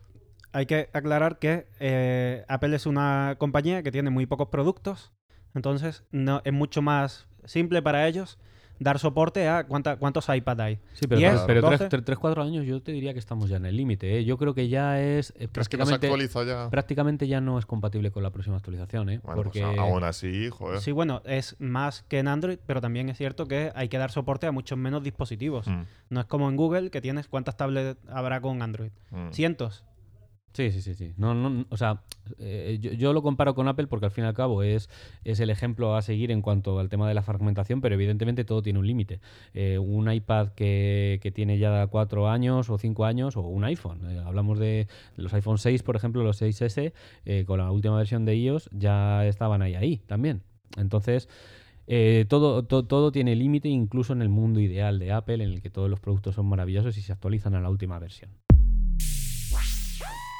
hay 0.52 0.66
que 0.66 0.90
aclarar 0.93 1.38
que 1.38 1.66
eh, 1.78 2.45
Apple 2.49 2.75
es 2.75 2.87
una 2.87 3.37
compañía 3.38 3.83
que 3.83 3.93
tiene 3.93 4.11
muy 4.11 4.26
pocos 4.26 4.49
productos, 4.49 5.12
entonces 5.55 6.05
no, 6.11 6.43
es 6.45 6.52
mucho 6.52 6.83
más 6.83 7.28
simple 7.45 7.81
para 7.81 8.09
ellos 8.09 8.38
dar 8.78 8.99
soporte 8.99 9.49
a 9.49 9.64
cuánta- 9.66 9.97
cuántos 9.97 10.28
iPad 10.28 10.61
hay. 10.61 10.78
Sí, 10.92 11.06
pero, 11.06 11.18
10, 11.18 11.40
pero 11.47 11.61
12. 11.62 11.88
3-4 11.88 12.42
años 12.42 12.64
yo 12.66 12.80
te 12.83 12.92
diría 12.92 13.12
que 13.12 13.18
estamos 13.18 13.49
ya 13.49 13.56
en 13.56 13.66
el 13.66 13.76
límite. 13.76 14.18
¿eh? 14.18 14.25
Yo 14.25 14.37
creo 14.38 14.54
que 14.54 14.68
ya 14.68 15.00
es 15.00 15.33
eh, 15.38 15.49
¿Crees 15.52 15.68
que 15.68 15.76
no 15.76 15.87
se 15.87 15.92
prácticamente, 15.92 16.06
actualiza 16.35 16.45
ya? 16.45 16.71
prácticamente 16.71 17.28
ya 17.28 17.40
no 17.40 17.59
es 17.59 17.66
compatible 17.66 18.11
con 18.11 18.23
la 18.23 18.30
próxima 18.30 18.56
actualización. 18.56 19.09
¿eh? 19.11 19.21
Bueno, 19.23 19.42
Porque 19.42 19.62
pues 19.62 19.78
aún 19.78 20.04
así, 20.04 20.49
joder. 20.50 20.80
Sí, 20.80 20.92
bueno, 20.92 21.23
es 21.25 21.56
más 21.59 22.02
que 22.09 22.18
en 22.18 22.28
Android, 22.28 22.59
pero 22.66 22.80
también 22.80 23.09
es 23.09 23.16
cierto 23.18 23.47
que 23.47 23.73
hay 23.75 23.88
que 23.88 23.99
dar 23.99 24.11
soporte 24.11 24.47
a 24.47 24.52
muchos 24.52 24.78
menos 24.78 25.02
dispositivos. 25.02 25.66
Mm, 25.66 25.83
No 26.11 26.21
es 26.21 26.26
como 26.26 26.49
en 26.49 26.56
Google, 26.56 26.90
que 26.90 27.00
tienes 27.00 27.28
cuántas 27.28 27.56
tablets 27.56 27.99
habrá 28.09 28.40
con 28.40 28.62
Android. 28.62 28.90
mm. 29.11 29.30
Cientos. 29.33 29.85
Sí, 30.56 30.70
sí, 30.70 30.80
sí, 30.80 30.94
sí. 30.94 31.12
No, 31.18 31.34
no, 31.34 31.66
o 31.68 31.76
sea, 31.76 32.00
eh, 32.38 32.78
yo, 32.80 33.12
lo 33.12 33.20
comparo 33.20 33.54
con 33.54 33.68
Apple 33.68 33.88
porque 33.88 34.06
al 34.06 34.10
fin 34.10 34.25
y 34.25 34.26
al 34.26 34.32
cabo 34.32 34.62
es, 34.62 34.88
es 35.22 35.38
el 35.38 35.50
ejemplo 35.50 35.94
a 35.94 36.00
seguir 36.00 36.30
en 36.30 36.40
cuanto 36.40 36.78
al 36.78 36.88
tema 36.88 37.06
de 37.06 37.12
la 37.12 37.20
fragmentación, 37.20 37.82
pero 37.82 37.94
evidentemente 37.94 38.42
todo 38.46 38.62
tiene 38.62 38.78
un 38.78 38.86
límite. 38.86 39.20
Eh, 39.52 39.76
un 39.78 40.10
iPad 40.10 40.48
que, 40.54 41.18
que 41.20 41.30
tiene 41.30 41.58
ya 41.58 41.86
cuatro 41.88 42.30
años 42.30 42.70
o 42.70 42.78
cinco 42.78 43.04
años 43.04 43.36
o 43.36 43.42
un 43.42 43.64
iPhone. 43.64 44.00
eh, 44.10 44.18
hablamos 44.25 44.58
de 44.58 44.88
los 45.16 45.34
iPhone 45.34 45.58
6, 45.58 45.82
por 45.82 45.94
ejemplo, 45.94 46.22
los 46.22 46.40
6S, 46.40 46.94
eh, 47.26 47.44
con 47.46 47.58
la 47.58 47.70
última 47.70 47.98
versión 47.98 48.25
de 48.25 48.34
iOS 48.36 48.70
ya 48.72 49.26
estaban 49.26 49.60
ahí, 49.60 49.75
ahí 49.75 49.98
también. 50.06 50.40
Entonces... 50.78 51.28
eh, 51.86 52.25
todo, 52.30 52.64
to- 52.64 52.84
todo 52.86 53.12
tiene 53.12 53.36
límite, 53.36 53.68
incluso 53.68 54.14
en 54.14 54.22
el 54.22 54.30
mundo 54.30 54.58
ideal 54.60 54.98
de 54.98 55.12
Apple, 55.12 55.34
en 55.44 55.50
el 55.52 55.60
que 55.62 55.68
todos 55.70 55.90
los 55.90 56.00
productos 56.00 56.34
son 56.34 56.46
maravillosos 56.46 56.96
y 56.96 57.02
se 57.02 57.12
actualizan 57.12 57.54
a 57.54 57.60
la 57.60 57.68
última 57.68 57.98
versión. 57.98 58.30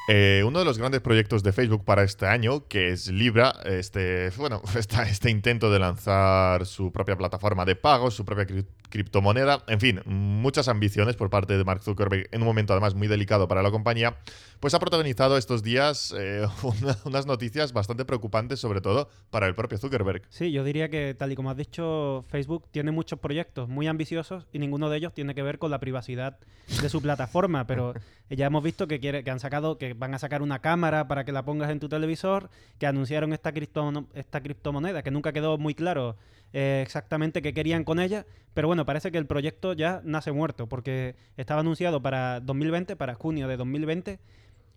Eh, 0.09 0.41
uno 0.45 0.59
de 0.59 0.65
los 0.65 0.77
grandes 0.77 1.01
proyectos 1.01 1.43
de 1.43 1.51
Facebook 1.51 1.83
para 1.83 2.03
este 2.03 2.27
año, 2.27 2.65
que 2.67 2.91
es 2.91 3.07
Libra, 3.07 3.53
este, 3.65 4.29
bueno, 4.37 4.61
esta- 4.77 5.03
este 5.03 5.29
intento 5.29 5.69
de 5.69 5.79
lanzar 5.79 6.65
su 6.65 6.91
propia 6.93 7.17
plataforma 7.17 7.65
de 7.65 7.75
pagos, 7.75 8.13
su 8.15 8.23
propia 8.23 8.45
cri- 8.47 8.65
criptomoneda, 8.89 9.63
en 9.67 9.79
fin, 9.79 10.01
muchas 10.05 10.67
ambiciones 10.67 11.15
por 11.15 11.29
parte 11.29 11.57
de 11.57 11.63
Mark 11.63 11.81
Zuckerberg 11.83 12.27
en 12.31 12.41
un 12.41 12.47
momento 12.47 12.73
además 12.73 12.95
muy 12.95 13.07
delicado 13.07 13.47
para 13.47 13.61
la 13.61 13.71
compañía, 13.71 14.17
pues 14.59 14.73
ha 14.73 14.79
protagonizado 14.79 15.37
estos 15.37 15.61
días 15.63 16.13
eh, 16.17 16.45
una- 16.63 16.97
unas 17.05 17.25
noticias 17.25 17.73
bastante 17.73 18.05
preocupantes, 18.05 18.59
sobre 18.59 18.81
todo 18.81 19.09
para 19.29 19.47
el 19.47 19.55
propio 19.55 19.77
Zuckerberg. 19.77 20.23
Sí, 20.29 20.51
yo 20.51 20.63
diría 20.63 20.89
que, 20.89 21.13
tal 21.13 21.31
y 21.31 21.35
como 21.35 21.49
has 21.51 21.57
dicho, 21.57 22.25
Facebook 22.29 22.65
tiene 22.71 22.91
muchos 22.91 23.19
proyectos 23.19 23.67
muy 23.69 23.87
ambiciosos 23.87 24.47
y 24.51 24.59
ninguno 24.59 24.89
de 24.89 24.97
ellos 24.97 25.13
tiene 25.13 25.35
que 25.35 25.43
ver 25.43 25.59
con 25.59 25.71
la 25.71 25.79
privacidad 25.79 26.37
de 26.81 26.89
su 26.89 27.01
plataforma, 27.01 27.65
pero 27.67 27.93
ya 28.29 28.47
hemos 28.47 28.63
visto 28.63 28.87
que, 28.87 28.99
quiere, 28.99 29.23
que 29.23 29.31
han 29.31 29.39
sacado, 29.39 29.77
que 29.77 29.93
van 29.93 30.13
a 30.13 30.19
sacar 30.19 30.41
una 30.41 30.59
cámara 30.59 31.07
para 31.07 31.23
que 31.25 31.31
la 31.31 31.43
pongas 31.45 31.69
en 31.69 31.79
tu 31.79 31.87
televisor, 31.89 32.49
que 32.79 32.87
anunciaron 32.87 33.33
esta, 33.33 33.53
criptomo- 33.53 34.07
esta 34.13 34.41
criptomoneda, 34.41 35.03
que 35.03 35.11
nunca 35.11 35.31
quedó 35.33 35.57
muy 35.57 35.75
claro 35.75 36.15
eh, 36.53 36.81
exactamente 36.83 37.41
qué 37.41 37.53
querían 37.53 37.83
con 37.83 37.99
ella, 37.99 38.25
pero 38.53 38.67
bueno, 38.67 38.85
parece 38.85 39.11
que 39.11 39.17
el 39.17 39.27
proyecto 39.27 39.73
ya 39.73 40.01
nace 40.03 40.31
muerto, 40.31 40.67
porque 40.67 41.15
estaba 41.37 41.61
anunciado 41.61 42.01
para 42.01 42.39
2020, 42.39 42.95
para 42.95 43.15
junio 43.15 43.47
de 43.47 43.57
2020, 43.57 44.19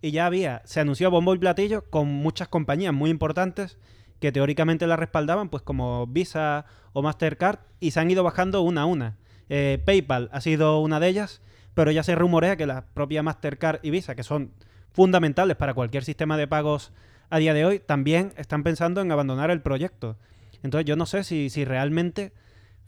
y 0.01 0.11
ya 0.11 0.25
había, 0.25 0.61
se 0.65 0.79
anunció 0.79 1.11
bombo 1.11 1.33
y 1.33 1.39
platillo 1.39 1.89
con 1.89 2.07
muchas 2.07 2.47
compañías 2.47 2.93
muy 2.93 3.09
importantes 3.09 3.77
que 4.19 4.31
teóricamente 4.31 4.85
la 4.87 4.97
respaldaban, 4.97 5.49
pues 5.49 5.63
como 5.63 6.05
Visa 6.07 6.65
o 6.93 7.01
Mastercard, 7.01 7.59
y 7.79 7.91
se 7.91 7.99
han 7.99 8.11
ido 8.11 8.23
bajando 8.23 8.61
una 8.61 8.83
a 8.83 8.85
una. 8.85 9.17
Eh, 9.49 9.81
PayPal 9.83 10.29
ha 10.31 10.41
sido 10.41 10.79
una 10.79 10.99
de 10.99 11.07
ellas, 11.07 11.41
pero 11.73 11.91
ya 11.91 12.03
se 12.03 12.15
rumorea 12.15 12.55
que 12.55 12.67
la 12.67 12.85
propia 12.93 13.23
Mastercard 13.23 13.79
y 13.81 13.89
Visa, 13.89 14.15
que 14.15 14.23
son 14.23 14.51
fundamentales 14.91 15.57
para 15.57 15.73
cualquier 15.73 16.03
sistema 16.03 16.37
de 16.37 16.47
pagos 16.47 16.93
a 17.29 17.39
día 17.39 17.53
de 17.53 17.65
hoy, 17.65 17.79
también 17.79 18.33
están 18.37 18.63
pensando 18.63 19.01
en 19.01 19.11
abandonar 19.11 19.49
el 19.49 19.61
proyecto. 19.61 20.17
Entonces 20.63 20.85
yo 20.85 20.95
no 20.95 21.05
sé 21.05 21.23
si, 21.23 21.49
si 21.49 21.65
realmente 21.65 22.33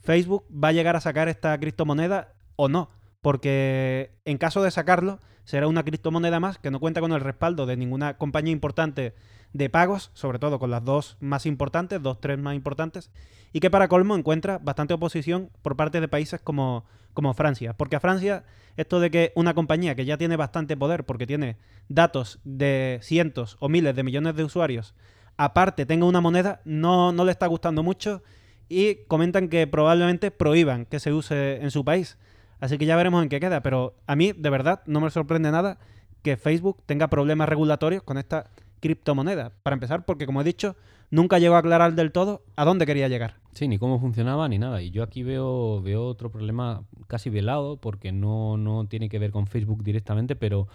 Facebook 0.00 0.44
va 0.52 0.68
a 0.68 0.72
llegar 0.72 0.96
a 0.96 1.00
sacar 1.00 1.28
esta 1.28 1.58
criptomoneda 1.58 2.34
o 2.56 2.68
no, 2.68 2.90
porque 3.20 4.12
en 4.24 4.38
caso 4.38 4.62
de 4.62 4.70
sacarlo, 4.70 5.20
será 5.44 5.68
una 5.68 5.84
criptomoneda 5.84 6.40
más 6.40 6.58
que 6.58 6.70
no 6.70 6.80
cuenta 6.80 7.00
con 7.00 7.12
el 7.12 7.20
respaldo 7.20 7.66
de 7.66 7.76
ninguna 7.76 8.16
compañía 8.16 8.52
importante 8.52 9.14
de 9.52 9.70
pagos, 9.70 10.10
sobre 10.14 10.38
todo 10.38 10.58
con 10.58 10.70
las 10.70 10.84
dos 10.84 11.16
más 11.20 11.46
importantes, 11.46 12.02
dos, 12.02 12.20
tres 12.20 12.38
más 12.38 12.54
importantes, 12.54 13.10
y 13.52 13.60
que 13.60 13.70
para 13.70 13.88
colmo 13.88 14.16
encuentra 14.16 14.58
bastante 14.58 14.94
oposición 14.94 15.50
por 15.62 15.76
parte 15.76 16.00
de 16.00 16.08
países 16.08 16.40
como, 16.40 16.84
como 17.12 17.34
Francia. 17.34 17.74
Porque 17.76 17.96
a 17.96 18.00
Francia, 18.00 18.44
esto 18.76 19.00
de 19.00 19.10
que 19.10 19.32
una 19.36 19.54
compañía 19.54 19.94
que 19.94 20.04
ya 20.04 20.18
tiene 20.18 20.36
bastante 20.36 20.76
poder, 20.76 21.04
porque 21.04 21.26
tiene 21.26 21.56
datos 21.88 22.40
de 22.44 22.98
cientos 23.02 23.56
o 23.60 23.68
miles 23.68 23.94
de 23.94 24.02
millones 24.02 24.34
de 24.34 24.44
usuarios, 24.44 24.94
aparte 25.36 25.86
tenga 25.86 26.06
una 26.06 26.20
moneda, 26.20 26.60
no, 26.64 27.12
no 27.12 27.24
le 27.24 27.32
está 27.32 27.46
gustando 27.46 27.82
mucho 27.82 28.22
y 28.68 28.96
comentan 29.06 29.48
que 29.48 29.66
probablemente 29.66 30.30
prohíban 30.30 30.86
que 30.86 31.00
se 31.00 31.12
use 31.12 31.62
en 31.62 31.70
su 31.70 31.84
país. 31.84 32.18
Así 32.60 32.78
que 32.78 32.86
ya 32.86 32.96
veremos 32.96 33.22
en 33.22 33.28
qué 33.28 33.40
queda, 33.40 33.62
pero 33.62 33.94
a 34.06 34.16
mí 34.16 34.32
de 34.32 34.50
verdad 34.50 34.82
no 34.86 35.00
me 35.00 35.10
sorprende 35.10 35.50
nada 35.50 35.78
que 36.22 36.36
Facebook 36.36 36.82
tenga 36.86 37.08
problemas 37.08 37.48
regulatorios 37.48 38.02
con 38.02 38.16
esta 38.16 38.50
criptomoneda. 38.80 39.52
Para 39.62 39.74
empezar, 39.74 40.04
porque 40.04 40.26
como 40.26 40.40
he 40.40 40.44
dicho, 40.44 40.76
nunca 41.10 41.38
llegó 41.38 41.56
a 41.56 41.58
aclarar 41.58 41.94
del 41.94 42.12
todo 42.12 42.42
a 42.56 42.64
dónde 42.64 42.86
quería 42.86 43.08
llegar. 43.08 43.36
Sí, 43.52 43.68
ni 43.68 43.78
cómo 43.78 44.00
funcionaba 44.00 44.48
ni 44.48 44.58
nada. 44.58 44.82
Y 44.82 44.90
yo 44.90 45.02
aquí 45.02 45.22
veo, 45.22 45.82
veo 45.82 46.04
otro 46.04 46.30
problema 46.30 46.82
casi 47.06 47.30
velado, 47.30 47.76
porque 47.76 48.12
no, 48.12 48.56
no 48.56 48.86
tiene 48.86 49.08
que 49.08 49.18
ver 49.18 49.30
con 49.30 49.46
Facebook 49.46 49.84
directamente, 49.84 50.36
pero 50.36 50.68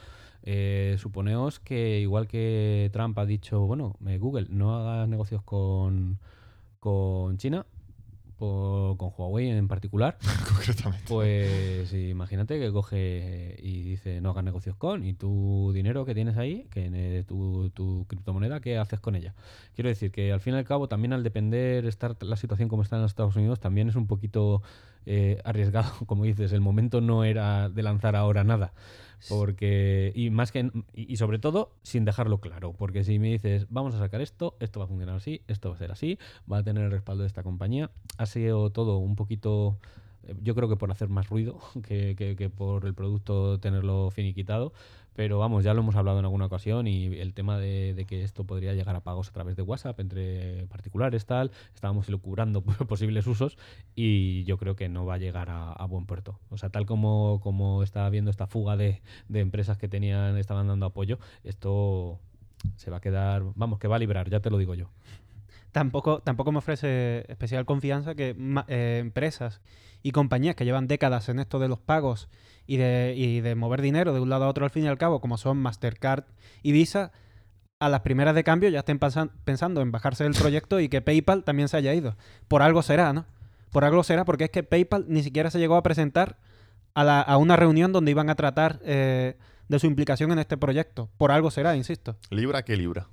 eh, 0.43 0.95
suponeos 0.99 1.59
que 1.59 1.99
igual 1.99 2.27
que 2.27 2.89
Trump 2.93 3.17
ha 3.19 3.25
dicho, 3.25 3.61
bueno, 3.61 3.95
eh, 4.07 4.17
Google, 4.17 4.47
no 4.49 4.75
hagas 4.75 5.07
negocios 5.09 5.41
con, 5.43 6.19
con 6.79 7.37
China, 7.37 7.65
por- 8.37 8.95
con 8.95 9.11
Huawei 9.17 9.49
en 9.49 9.67
particular, 9.67 10.17
Concretamente. 10.47 11.03
pues 11.09 11.91
imagínate 11.93 12.57
que 12.57 12.71
coge 12.71 13.57
y 13.61 13.81
dice 13.83 14.21
no 14.21 14.29
hagas 14.29 14.45
negocios 14.45 14.77
con 14.77 15.05
y 15.05 15.13
tu 15.13 15.71
dinero 15.73 16.05
que 16.05 16.15
tienes 16.15 16.37
ahí, 16.37 16.65
que 16.71 16.89
eh, 16.93 17.23
tu, 17.27 17.69
tu 17.71 18.05
criptomoneda, 18.07 18.61
¿qué 18.61 18.77
haces 18.77 19.01
con 19.01 19.15
ella? 19.15 19.35
Quiero 19.75 19.89
decir 19.89 20.11
que 20.11 20.31
al 20.31 20.39
fin 20.39 20.53
y 20.53 20.57
al 20.57 20.63
cabo 20.63 20.87
también 20.87 21.11
al 21.11 21.21
depender 21.23 21.85
estar 21.85 22.15
la 22.23 22.37
situación 22.37 22.69
como 22.69 22.81
está 22.83 22.95
en 22.95 23.01
los 23.01 23.11
Estados 23.11 23.35
Unidos 23.35 23.59
también 23.59 23.89
es 23.89 23.95
un 23.97 24.07
poquito 24.07 24.61
eh, 25.05 25.41
arriesgado, 25.43 25.91
como 26.05 26.23
dices, 26.23 26.53
el 26.53 26.61
momento 26.61 27.01
no 27.01 27.25
era 27.25 27.67
de 27.67 27.83
lanzar 27.83 28.15
ahora 28.15 28.45
nada. 28.45 28.71
Porque, 29.27 30.11
y 30.15 30.29
más 30.29 30.51
que, 30.51 30.71
y, 30.93 31.17
sobre 31.17 31.39
todo, 31.39 31.71
sin 31.83 32.05
dejarlo 32.05 32.39
claro. 32.39 32.73
Porque 32.73 33.03
si 33.03 33.19
me 33.19 33.29
dices, 33.31 33.67
vamos 33.69 33.95
a 33.95 33.99
sacar 33.99 34.21
esto, 34.21 34.55
esto 34.59 34.79
va 34.79 34.85
a 34.85 34.87
funcionar 34.87 35.15
así, 35.15 35.41
esto 35.47 35.69
va 35.69 35.75
a 35.75 35.79
ser 35.79 35.91
así, 35.91 36.17
va 36.51 36.59
a 36.59 36.63
tener 36.63 36.83
el 36.85 36.91
respaldo 36.91 37.23
de 37.23 37.27
esta 37.27 37.43
compañía, 37.43 37.91
ha 38.17 38.25
sido 38.25 38.69
todo 38.71 38.97
un 38.97 39.15
poquito, 39.15 39.77
eh, 40.23 40.35
yo 40.41 40.55
creo 40.55 40.69
que 40.69 40.77
por 40.77 40.91
hacer 40.91 41.09
más 41.09 41.27
ruido 41.29 41.59
que, 41.87 42.15
que- 42.17 42.35
que 42.35 42.49
por 42.49 42.85
el 42.85 42.93
producto 42.93 43.59
tenerlo 43.59 44.09
finiquitado. 44.11 44.73
Pero 45.15 45.39
vamos, 45.39 45.63
ya 45.63 45.73
lo 45.73 45.81
hemos 45.81 45.95
hablado 45.95 46.19
en 46.19 46.25
alguna 46.25 46.45
ocasión 46.45 46.87
y 46.87 47.07
el 47.17 47.33
tema 47.33 47.57
de, 47.57 48.05
que 48.07 48.23
esto 48.23 48.45
podría 48.45 48.73
llegar 48.73 48.95
a 48.95 49.01
pagos 49.01 49.29
a 49.29 49.31
través 49.31 49.55
de 49.55 49.63
WhatsApp 49.63 49.99
entre 49.99 50.65
particulares, 50.67 51.25
tal, 51.25 51.51
estábamos 51.73 52.07
elucubrando 52.07 52.61
posibles 52.87 53.27
usos 53.27 53.57
y 53.95 54.43
yo 54.45 54.57
creo 54.57 54.75
que 54.75 54.87
no 54.87 55.05
va 55.05 55.15
a 55.15 55.17
llegar 55.17 55.49
a, 55.49 55.85
buen 55.85 56.05
puerto. 56.05 56.39
O 56.49 56.57
sea, 56.57 56.69
tal 56.69 56.85
como, 56.85 57.39
como 57.41 57.83
está 57.83 58.05
habiendo 58.05 58.31
esta 58.31 58.47
fuga 58.47 58.77
de, 58.77 59.01
de 59.27 59.39
empresas 59.39 59.77
que 59.77 59.89
tenían, 59.89 60.37
estaban 60.37 60.67
dando 60.67 60.85
apoyo, 60.85 61.19
esto 61.43 62.19
se 62.75 62.91
va 62.91 62.97
a 62.97 63.01
quedar, 63.01 63.43
vamos, 63.55 63.79
que 63.79 63.87
va 63.87 63.95
a 63.95 63.99
librar, 63.99 64.29
ya 64.29 64.39
te 64.39 64.49
lo 64.49 64.57
digo 64.57 64.75
yo. 64.75 64.89
tampoco, 65.71 66.19
tampoco 66.19 66.51
me 66.51 66.59
ofrece 66.59 67.25
especial 67.29 67.65
confianza 67.65 68.15
que 68.15 68.35
eh, 68.67 68.97
empresas 68.99 69.61
y 70.01 70.11
compañías 70.11 70.55
que 70.55 70.65
llevan 70.65 70.87
décadas 70.87 71.29
en 71.29 71.39
esto 71.39 71.59
de 71.59 71.67
los 71.67 71.79
pagos 71.79 72.29
y 72.69 72.77
de, 72.77 73.15
y 73.17 73.41
de 73.41 73.55
mover 73.55 73.81
dinero 73.81 74.13
de 74.13 74.19
un 74.19 74.29
lado 74.29 74.45
a 74.45 74.47
otro 74.47 74.63
al 74.63 74.69
fin 74.69 74.83
y 74.83 74.87
al 74.87 74.99
cabo, 74.99 75.19
como 75.21 75.37
son 75.39 75.57
Mastercard 75.57 76.25
y 76.61 76.71
Visa, 76.71 77.11
a 77.79 77.89
las 77.89 78.01
primeras 78.01 78.35
de 78.35 78.43
cambio 78.43 78.69
ya 78.69 78.79
estén 78.79 78.99
pensan- 78.99 79.31
pensando 79.43 79.81
en 79.81 79.91
bajarse 79.91 80.23
del 80.23 80.33
proyecto 80.35 80.79
y 80.79 80.87
que 80.87 81.01
PayPal 81.01 81.43
también 81.43 81.67
se 81.67 81.77
haya 81.77 81.93
ido. 81.95 82.15
Por 82.47 82.61
algo 82.61 82.83
será, 82.83 83.11
¿no? 83.11 83.25
Por 83.71 83.85
algo 83.85 84.03
será, 84.03 84.23
porque 84.23 84.43
es 84.43 84.49
que 84.51 84.61
PayPal 84.61 85.05
ni 85.07 85.23
siquiera 85.23 85.49
se 85.49 85.57
llegó 85.57 85.77
a 85.77 85.83
presentar 85.83 86.37
a, 86.93 87.03
la- 87.03 87.21
a 87.21 87.37
una 87.37 87.55
reunión 87.55 87.91
donde 87.91 88.11
iban 88.11 88.29
a 88.29 88.35
tratar 88.35 88.79
eh, 88.83 89.35
de 89.67 89.79
su 89.79 89.87
implicación 89.87 90.31
en 90.31 90.37
este 90.39 90.55
proyecto. 90.57 91.09
Por 91.17 91.31
algo 91.31 91.49
será, 91.49 91.75
insisto. 91.75 92.17
Libra 92.29 92.63
que 92.63 92.77
libra. 92.77 93.07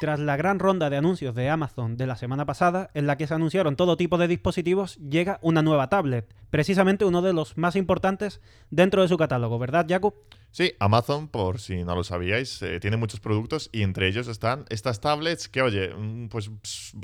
Tras 0.00 0.18
la 0.18 0.38
gran 0.38 0.58
ronda 0.58 0.88
de 0.88 0.96
anuncios 0.96 1.34
de 1.34 1.50
Amazon 1.50 1.98
de 1.98 2.06
la 2.06 2.16
semana 2.16 2.46
pasada, 2.46 2.88
en 2.94 3.06
la 3.06 3.18
que 3.18 3.26
se 3.26 3.34
anunciaron 3.34 3.76
todo 3.76 3.98
tipo 3.98 4.16
de 4.16 4.28
dispositivos, 4.28 4.96
llega 4.96 5.38
una 5.42 5.60
nueva 5.60 5.90
tablet, 5.90 6.34
precisamente 6.48 7.04
uno 7.04 7.20
de 7.20 7.34
los 7.34 7.58
más 7.58 7.76
importantes 7.76 8.40
dentro 8.70 9.02
de 9.02 9.08
su 9.08 9.18
catálogo, 9.18 9.58
¿verdad, 9.58 9.84
Jakub? 9.86 10.14
Sí, 10.52 10.74
Amazon, 10.80 11.28
por 11.28 11.60
si 11.60 11.84
no 11.84 11.94
lo 11.94 12.02
sabíais, 12.02 12.60
eh, 12.62 12.80
tiene 12.80 12.96
muchos 12.96 13.20
productos 13.20 13.70
y 13.72 13.82
entre 13.82 14.08
ellos 14.08 14.26
están 14.26 14.64
estas 14.68 15.00
tablets 15.00 15.48
que, 15.48 15.62
oye, 15.62 15.94
mm, 15.94 16.26
pues 16.26 16.50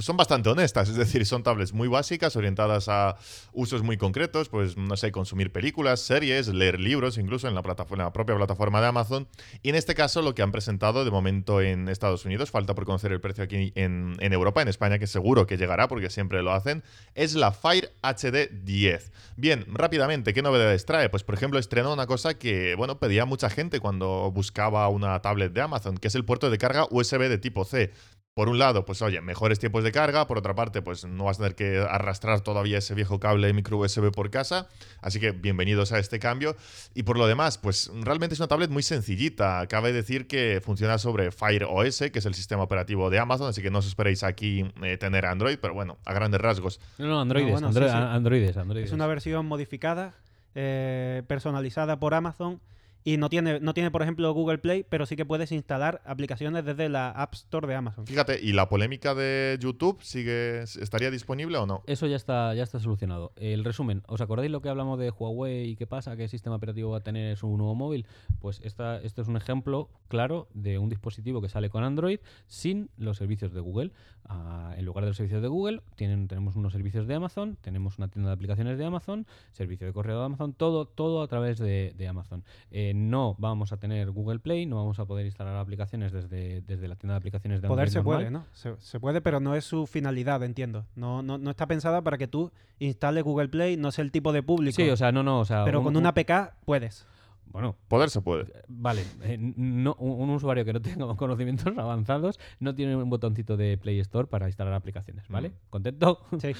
son 0.00 0.16
bastante 0.16 0.48
honestas, 0.48 0.88
es 0.88 0.96
decir, 0.96 1.24
son 1.26 1.44
tablets 1.44 1.72
muy 1.72 1.86
básicas, 1.86 2.34
orientadas 2.34 2.88
a 2.88 3.16
usos 3.52 3.84
muy 3.84 3.98
concretos, 3.98 4.48
pues 4.48 4.76
no 4.76 4.96
sé, 4.96 5.12
consumir 5.12 5.52
películas, 5.52 6.00
series, 6.00 6.48
leer 6.48 6.80
libros, 6.80 7.18
incluso 7.18 7.46
en 7.46 7.54
la, 7.54 7.62
plataforma, 7.62 8.02
en 8.02 8.06
la 8.06 8.12
propia 8.12 8.34
plataforma 8.34 8.80
de 8.80 8.88
Amazon. 8.88 9.28
Y 9.62 9.68
en 9.68 9.76
este 9.76 9.94
caso 9.94 10.22
lo 10.22 10.34
que 10.34 10.42
han 10.42 10.50
presentado 10.50 11.04
de 11.04 11.12
momento 11.12 11.60
en 11.60 11.88
Estados 11.88 12.24
Unidos, 12.24 12.50
falta 12.50 12.74
por 12.74 12.84
conocer 12.84 13.12
el 13.12 13.20
precio 13.20 13.44
aquí 13.44 13.72
en, 13.76 14.16
en 14.18 14.32
Europa, 14.32 14.60
en 14.60 14.68
España 14.68 14.98
que 14.98 15.06
seguro 15.06 15.46
que 15.46 15.56
llegará 15.56 15.86
porque 15.86 16.10
siempre 16.10 16.42
lo 16.42 16.50
hacen, 16.50 16.82
es 17.14 17.36
la 17.36 17.52
Fire 17.52 17.92
HD 18.02 18.50
10. 18.64 19.12
Bien, 19.36 19.66
rápidamente, 19.68 20.34
¿qué 20.34 20.42
novedades 20.42 20.84
trae? 20.84 21.08
Pues 21.10 21.22
por 21.22 21.36
ejemplo 21.36 21.60
estrenó 21.60 21.92
una 21.92 22.06
cosa 22.06 22.38
que, 22.38 22.74
bueno, 22.74 22.98
pedía 22.98 23.24
mucha 23.36 23.50
gente 23.50 23.80
cuando 23.80 24.30
buscaba 24.32 24.88
una 24.88 25.20
tablet 25.20 25.52
de 25.52 25.60
Amazon, 25.60 25.98
que 25.98 26.08
es 26.08 26.14
el 26.14 26.24
puerto 26.24 26.48
de 26.48 26.56
carga 26.56 26.86
USB 26.90 27.28
de 27.28 27.36
tipo 27.36 27.66
C. 27.66 27.92
Por 28.32 28.48
un 28.48 28.58
lado, 28.58 28.84
pues 28.86 29.00
oye, 29.02 29.20
mejores 29.20 29.58
tiempos 29.58 29.84
de 29.84 29.92
carga, 29.92 30.26
por 30.26 30.38
otra 30.38 30.54
parte, 30.54 30.80
pues 30.80 31.04
no 31.04 31.24
vas 31.24 31.36
a 31.36 31.40
tener 31.40 31.54
que 31.54 31.78
arrastrar 31.86 32.40
todavía 32.40 32.78
ese 32.78 32.94
viejo 32.94 33.18
cable 33.20 33.52
micro 33.52 33.76
USB 33.78 34.10
por 34.10 34.30
casa, 34.30 34.68
así 35.02 35.20
que 35.20 35.32
bienvenidos 35.32 35.92
a 35.92 35.98
este 35.98 36.18
cambio. 36.18 36.56
Y 36.94 37.02
por 37.02 37.18
lo 37.18 37.26
demás, 37.26 37.58
pues 37.58 37.90
realmente 38.02 38.32
es 38.34 38.40
una 38.40 38.48
tablet 38.48 38.70
muy 38.70 38.82
sencillita, 38.82 39.66
cabe 39.68 39.92
decir 39.92 40.26
que 40.26 40.60
funciona 40.64 40.96
sobre 40.96 41.30
Fire 41.30 41.64
OS, 41.64 41.98
que 42.10 42.18
es 42.18 42.26
el 42.26 42.34
sistema 42.34 42.62
operativo 42.62 43.10
de 43.10 43.18
Amazon, 43.18 43.48
así 43.48 43.60
que 43.62 43.70
no 43.70 43.78
os 43.80 43.86
esperéis 43.86 44.22
aquí 44.22 44.64
eh, 44.82 44.96
tener 44.96 45.26
Android, 45.26 45.58
pero 45.60 45.72
bueno, 45.74 45.98
a 46.06 46.12
grandes 46.14 46.40
rasgos. 46.40 46.80
No, 46.98 47.06
no, 47.06 47.20
androides, 47.20 47.52
bueno, 47.52 47.68
andro- 47.68 47.84
sí, 47.84 47.90
sí. 47.90 47.96
a- 47.96 48.14
androides, 48.14 48.56
androides. 48.56 48.88
Es 48.88 48.94
una 48.94 49.06
versión 49.06 49.44
modificada, 49.46 50.12
eh, 50.54 51.22
personalizada 51.26 51.98
por 51.98 52.12
Amazon 52.14 52.60
y 53.06 53.18
no 53.18 53.28
tiene, 53.28 53.60
no 53.60 53.72
tiene, 53.72 53.92
por 53.92 54.02
ejemplo, 54.02 54.32
Google 54.34 54.58
Play, 54.58 54.82
pero 54.82 55.06
sí 55.06 55.14
que 55.14 55.24
puedes 55.24 55.52
instalar 55.52 56.02
aplicaciones 56.04 56.64
desde 56.64 56.88
la 56.88 57.10
App 57.10 57.34
Store 57.34 57.68
de 57.68 57.76
Amazon. 57.76 58.04
Fíjate, 58.04 58.40
¿y 58.42 58.52
la 58.52 58.68
polémica 58.68 59.14
de 59.14 59.56
YouTube 59.60 60.02
sigue 60.02 60.62
estaría 60.62 61.12
disponible 61.12 61.56
o 61.56 61.66
no? 61.66 61.84
Eso 61.86 62.08
ya 62.08 62.16
está, 62.16 62.52
ya 62.54 62.64
está 62.64 62.80
solucionado. 62.80 63.32
El 63.36 63.62
resumen, 63.62 64.02
¿os 64.08 64.20
acordáis 64.20 64.50
lo 64.50 64.60
que 64.60 64.70
hablamos 64.70 64.98
de 64.98 65.10
Huawei 65.10 65.68
y 65.68 65.76
qué 65.76 65.86
pasa? 65.86 66.16
¿Qué 66.16 66.26
sistema 66.26 66.56
operativo 66.56 66.90
va 66.90 66.98
a 66.98 67.02
tener 67.04 67.36
su 67.36 67.46
nuevo 67.56 67.76
móvil? 67.76 68.06
Pues 68.40 68.60
esta, 68.64 69.00
esto 69.00 69.22
es 69.22 69.28
un 69.28 69.36
ejemplo 69.36 69.88
claro 70.08 70.48
de 70.52 70.78
un 70.78 70.88
dispositivo 70.88 71.40
que 71.40 71.48
sale 71.48 71.70
con 71.70 71.84
Android 71.84 72.18
sin 72.48 72.90
los 72.96 73.18
servicios 73.18 73.52
de 73.52 73.60
Google. 73.60 73.92
Ah, 74.24 74.74
en 74.76 74.84
lugar 74.84 75.04
de 75.04 75.10
los 75.10 75.16
servicios 75.16 75.42
de 75.42 75.46
Google, 75.46 75.80
tienen, 75.94 76.26
tenemos 76.26 76.56
unos 76.56 76.72
servicios 76.72 77.06
de 77.06 77.14
Amazon, 77.14 77.56
tenemos 77.60 77.98
una 77.98 78.08
tienda 78.08 78.30
de 78.30 78.34
aplicaciones 78.34 78.78
de 78.78 78.84
Amazon, 78.84 79.28
servicio 79.52 79.86
de 79.86 79.92
correo 79.92 80.18
de 80.18 80.24
Amazon, 80.24 80.52
todo, 80.52 80.86
todo 80.86 81.22
a 81.22 81.28
través 81.28 81.58
de, 81.58 81.94
de 81.96 82.08
Amazon. 82.08 82.42
Eh, 82.72 82.94
no 82.96 83.36
vamos 83.38 83.72
a 83.72 83.76
tener 83.76 84.10
Google 84.10 84.38
Play, 84.40 84.66
no 84.66 84.76
vamos 84.76 84.98
a 84.98 85.04
poder 85.04 85.26
instalar 85.26 85.54
aplicaciones 85.56 86.12
desde, 86.12 86.62
desde 86.62 86.88
la 86.88 86.96
tienda 86.96 87.14
de 87.14 87.18
aplicaciones 87.18 87.62
de 87.62 87.68
Poder 87.68 87.84
Android 87.88 87.92
se 87.92 87.98
normal. 87.98 88.16
puede, 88.18 88.30
¿no? 88.30 88.44
Se, 88.52 88.74
se 88.78 88.98
puede, 88.98 89.20
pero 89.20 89.38
no 89.40 89.54
es 89.54 89.64
su 89.64 89.86
finalidad, 89.86 90.42
entiendo. 90.42 90.84
No, 90.96 91.22
no, 91.22 91.38
no 91.38 91.50
está 91.50 91.66
pensada 91.66 92.02
para 92.02 92.18
que 92.18 92.26
tú 92.26 92.50
instales 92.78 93.22
Google 93.24 93.48
Play, 93.48 93.76
no 93.76 93.88
es 93.88 93.98
el 93.98 94.10
tipo 94.10 94.32
de 94.32 94.42
público. 94.42 94.76
Sí, 94.76 94.88
o 94.90 94.96
sea, 94.96 95.12
no, 95.12 95.22
no, 95.22 95.40
o 95.40 95.44
sea, 95.44 95.64
pero 95.64 95.78
un- 95.80 95.84
con 95.84 95.96
un- 95.96 96.00
una 96.02 96.08
APK 96.10 96.54
puedes. 96.64 97.06
Bueno, 97.46 97.76
Poder 97.88 98.10
se 98.10 98.20
puede. 98.20 98.52
Vale, 98.68 99.02
eh, 99.22 99.38
no, 99.38 99.94
un, 99.98 100.20
un 100.20 100.30
usuario 100.30 100.64
que 100.64 100.72
no 100.72 100.80
tenga 100.82 101.06
conocimientos 101.16 101.76
avanzados 101.78 102.38
no 102.60 102.74
tiene 102.74 102.96
un 102.96 103.08
botoncito 103.08 103.56
de 103.56 103.78
Play 103.78 103.98
Store 104.00 104.28
para 104.28 104.46
instalar 104.46 104.74
aplicaciones, 104.74 105.28
¿vale? 105.28 105.52
¿Contento? 105.70 106.20
Sí. 106.38 106.52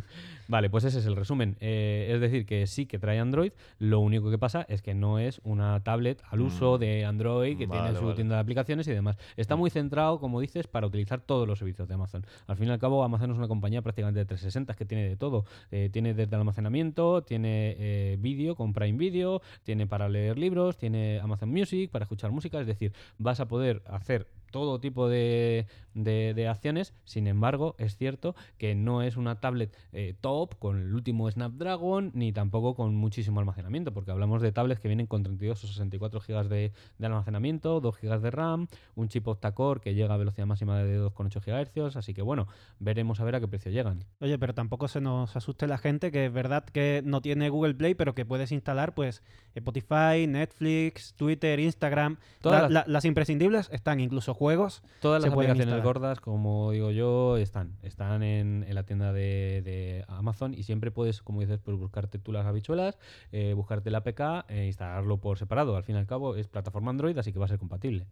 vale, 0.48 0.70
pues 0.70 0.84
ese 0.84 0.98
es 0.98 1.06
el 1.06 1.16
resumen. 1.16 1.56
Eh, 1.60 2.10
es 2.14 2.20
decir, 2.20 2.46
que 2.46 2.66
sí 2.66 2.86
que 2.86 2.98
trae 2.98 3.18
Android, 3.18 3.52
lo 3.78 4.00
único 4.00 4.30
que 4.30 4.38
pasa 4.38 4.64
es 4.68 4.82
que 4.82 4.94
no 4.94 5.18
es 5.18 5.40
una 5.44 5.82
tablet 5.82 6.22
al 6.30 6.40
uso 6.40 6.78
de 6.78 7.04
Android 7.04 7.56
que 7.58 7.66
Vale, 7.66 7.82
tiene 7.82 7.98
su 7.98 8.04
vale. 8.04 8.16
tienda 8.16 8.36
de 8.36 8.40
aplicaciones 8.40 8.86
y 8.88 8.92
demás. 8.92 9.16
Está 9.36 9.56
muy 9.56 9.70
centrado, 9.70 10.20
como 10.20 10.40
dices, 10.40 10.66
para 10.66 10.86
utilizar 10.86 11.20
todos 11.20 11.48
los 11.48 11.58
servicios 11.58 11.88
de 11.88 11.94
Amazon. 11.94 12.26
Al 12.46 12.56
fin 12.56 12.68
y 12.68 12.70
al 12.70 12.78
cabo, 12.78 13.02
Amazon 13.04 13.30
es 13.30 13.38
una 13.38 13.48
compañía 13.48 13.82
prácticamente 13.82 14.20
de 14.20 14.26
360 14.26 14.72
es 14.72 14.76
que 14.76 14.84
tiene 14.84 15.08
de 15.08 15.16
todo. 15.16 15.44
Eh, 15.70 15.90
tiene 15.92 16.14
desde 16.14 16.36
almacenamiento, 16.36 17.22
tiene 17.22 17.76
eh, 17.78 18.16
vídeo 18.18 18.54
con 18.54 18.72
Prime 18.72 18.98
Video, 18.98 19.42
tiene 19.62 19.86
para 19.86 20.08
leer 20.08 20.33
libros, 20.38 20.76
tiene 20.76 21.20
Amazon 21.20 21.50
Music 21.50 21.90
para 21.90 22.04
escuchar 22.04 22.30
música, 22.30 22.60
es 22.60 22.66
decir, 22.66 22.92
vas 23.18 23.40
a 23.40 23.48
poder 23.48 23.82
hacer 23.86 24.28
todo 24.50 24.78
tipo 24.78 25.08
de, 25.08 25.66
de- 25.94 26.32
de 26.34 26.48
acciones, 26.48 26.92
sin 27.04 27.26
embargo, 27.26 27.74
es 27.78 27.96
cierto 27.96 28.34
que 28.58 28.74
no 28.74 29.02
es 29.02 29.16
una 29.16 29.40
tablet 29.40 29.74
eh, 29.92 30.14
top 30.20 30.56
con 30.58 30.78
el 30.80 30.94
último 30.94 31.30
Snapdragon, 31.30 32.10
ni 32.14 32.32
tampoco 32.32 32.74
con 32.74 32.94
muchísimo 32.94 33.40
almacenamiento, 33.40 33.92
porque 33.92 34.10
hablamos 34.10 34.42
de 34.42 34.52
tablets 34.52 34.80
que 34.80 34.88
vienen 34.88 35.06
con 35.06 35.22
32 35.22 35.62
o 35.64 35.66
64 35.66 36.20
GB 36.20 36.48
de, 36.48 36.72
de 36.98 37.06
almacenamiento, 37.06 37.80
2 37.80 37.96
GB 38.00 38.20
de 38.20 38.30
RAM, 38.30 38.66
un 38.94 39.08
chip 39.08 39.26
octa-core 39.28 39.80
que 39.80 39.94
llega 39.94 40.14
a 40.14 40.16
velocidad 40.16 40.46
máxima 40.46 40.78
de 40.78 40.98
2,8 41.00 41.40
GHz, 41.76 41.96
así 41.96 42.12
que 42.14 42.22
bueno, 42.22 42.48
veremos 42.78 43.20
a 43.20 43.24
ver 43.24 43.36
a 43.36 43.40
qué 43.40 43.48
precio 43.48 43.70
llegan. 43.70 44.04
Oye, 44.20 44.38
pero 44.38 44.54
tampoco 44.54 44.88
se 44.88 45.00
nos 45.00 45.36
asuste 45.36 45.66
la 45.66 45.78
gente 45.78 46.10
que 46.10 46.26
es 46.26 46.32
verdad 46.32 46.64
que 46.64 47.02
no 47.04 47.20
tiene 47.20 47.48
Google 47.48 47.74
Play, 47.74 47.94
pero 47.94 48.14
que 48.14 48.24
puedes 48.24 48.52
instalar 48.52 48.94
pues 48.94 49.22
Spotify, 49.54 50.26
Netflix, 50.26 51.14
Twitter, 51.14 51.60
Instagram. 51.60 52.16
Todas 52.40 52.62
La- 52.62 52.68
las- 52.68 52.86
la- 52.88 52.92
las 52.92 53.04
imprescindibles 53.04 53.68
están, 53.72 54.00
incluso 54.00 54.34
juegos. 54.34 54.82
Todas 55.00 55.22
las 55.22 55.32
pueden 55.34 55.50
aplicaciones. 55.52 55.83
Gordas, 55.84 56.20
como 56.20 56.72
digo 56.72 56.90
yo, 56.90 57.36
están. 57.36 57.76
Están 57.82 58.22
en, 58.22 58.64
en 58.66 58.74
la 58.74 58.84
tienda 58.84 59.12
de, 59.12 59.62
de 59.62 60.04
Amazon 60.08 60.54
y 60.54 60.62
siempre 60.64 60.90
puedes, 60.90 61.22
como 61.22 61.40
dices, 61.40 61.60
pues 61.62 61.76
buscarte 61.76 62.18
tú 62.18 62.32
las 62.32 62.46
habichuelas, 62.46 62.98
eh, 63.32 63.52
buscarte 63.54 63.90
la 63.90 63.98
APK 63.98 64.48
e 64.48 64.66
instalarlo 64.66 65.18
por 65.18 65.38
separado. 65.38 65.76
Al 65.76 65.84
fin 65.84 65.96
y 65.96 65.98
al 65.98 66.06
cabo 66.06 66.36
es 66.36 66.48
plataforma 66.48 66.90
Android, 66.90 67.16
así 67.18 67.32
que 67.32 67.38
va 67.38 67.44
a 67.44 67.48
ser 67.48 67.58
compatible. 67.58 68.06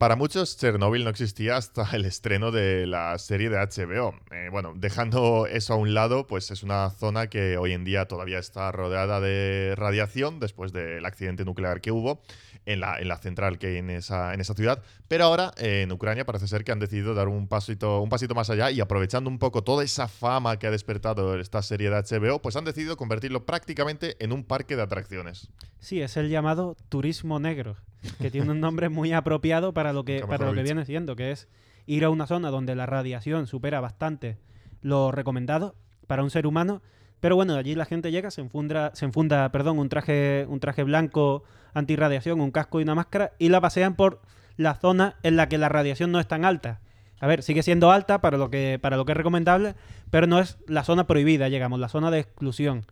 Para 0.00 0.16
muchos, 0.16 0.56
Chernobyl 0.56 1.04
no 1.04 1.10
existía 1.10 1.58
hasta 1.58 1.86
el 1.92 2.06
estreno 2.06 2.50
de 2.50 2.86
la 2.86 3.18
serie 3.18 3.50
de 3.50 3.58
HBO. 3.58 4.14
Eh, 4.30 4.48
bueno, 4.50 4.72
dejando 4.74 5.46
eso 5.46 5.74
a 5.74 5.76
un 5.76 5.92
lado, 5.92 6.26
pues 6.26 6.50
es 6.50 6.62
una 6.62 6.88
zona 6.88 7.26
que 7.26 7.58
hoy 7.58 7.74
en 7.74 7.84
día 7.84 8.06
todavía 8.06 8.38
está 8.38 8.72
rodeada 8.72 9.20
de 9.20 9.74
radiación 9.76 10.40
después 10.40 10.72
del 10.72 11.04
accidente 11.04 11.44
nuclear 11.44 11.82
que 11.82 11.92
hubo 11.92 12.22
en 12.66 12.80
la, 12.80 12.98
en 12.98 13.08
la 13.08 13.16
central 13.18 13.58
que 13.58 13.68
hay 13.68 13.76
en 13.76 13.90
esa, 13.90 14.34
en 14.34 14.40
esa 14.40 14.54
ciudad. 14.54 14.82
Pero 15.08 15.24
ahora 15.24 15.52
eh, 15.58 15.82
en 15.82 15.92
Ucrania 15.92 16.24
parece 16.24 16.46
ser 16.46 16.64
que 16.64 16.72
han 16.72 16.78
decidido 16.78 17.14
dar 17.14 17.28
un 17.28 17.48
pasito, 17.48 18.00
un 18.00 18.08
pasito 18.08 18.34
más 18.34 18.50
allá 18.50 18.70
y 18.70 18.80
aprovechando 18.80 19.30
un 19.30 19.38
poco 19.38 19.62
toda 19.62 19.84
esa 19.84 20.08
fama 20.08 20.58
que 20.58 20.66
ha 20.66 20.70
despertado 20.70 21.38
esta 21.38 21.62
serie 21.62 21.90
de 21.90 21.96
HBO, 21.96 22.40
pues 22.40 22.56
han 22.56 22.64
decidido 22.64 22.96
convertirlo 22.96 23.44
prácticamente 23.46 24.16
en 24.20 24.32
un 24.32 24.44
parque 24.44 24.76
de 24.76 24.82
atracciones. 24.82 25.48
Sí, 25.78 26.00
es 26.00 26.16
el 26.16 26.28
llamado 26.28 26.76
turismo 26.88 27.40
negro, 27.40 27.76
que 28.20 28.30
tiene 28.30 28.50
un 28.50 28.60
nombre 28.60 28.88
muy 28.88 29.12
apropiado 29.12 29.72
para 29.72 29.92
lo 29.92 30.04
que, 30.04 30.24
para 30.26 30.46
lo 30.46 30.54
que 30.54 30.62
viene 30.62 30.84
siendo, 30.84 31.16
que 31.16 31.32
es 31.32 31.48
ir 31.86 32.04
a 32.04 32.10
una 32.10 32.26
zona 32.26 32.50
donde 32.50 32.74
la 32.74 32.86
radiación 32.86 33.46
supera 33.46 33.80
bastante 33.80 34.38
lo 34.82 35.12
recomendado 35.12 35.74
para 36.06 36.22
un 36.22 36.30
ser 36.30 36.46
humano. 36.46 36.82
Pero 37.20 37.36
bueno, 37.36 37.54
allí 37.54 37.74
la 37.74 37.84
gente 37.84 38.10
llega, 38.10 38.30
se 38.30 38.40
enfunda, 38.40 38.92
se 38.94 39.08
perdón, 39.08 39.78
un, 39.78 39.88
traje, 39.88 40.46
un 40.48 40.58
traje 40.58 40.82
blanco 40.84 41.44
antirradiación, 41.74 42.40
un 42.40 42.50
casco 42.50 42.80
y 42.80 42.82
una 42.82 42.94
máscara, 42.94 43.32
y 43.38 43.48
la 43.48 43.60
pasean 43.60 43.94
por 43.94 44.20
la 44.56 44.74
zona 44.74 45.16
en 45.22 45.36
la 45.36 45.48
que 45.48 45.58
la 45.58 45.68
radiación 45.68 46.12
no 46.12 46.20
es 46.20 46.26
tan 46.26 46.44
alta. 46.44 46.80
A 47.20 47.26
ver, 47.26 47.42
sigue 47.42 47.62
siendo 47.62 47.92
alta 47.92 48.20
para 48.22 48.38
lo 48.38 48.50
que, 48.50 48.78
para 48.80 48.96
lo 48.96 49.04
que 49.04 49.12
es 49.12 49.18
recomendable, 49.18 49.74
pero 50.10 50.26
no 50.26 50.38
es 50.40 50.58
la 50.66 50.84
zona 50.84 51.06
prohibida, 51.06 51.48
llegamos, 51.48 51.78
la 51.78 51.88
zona 51.88 52.10
de 52.10 52.20
exclusión. 52.20 52.86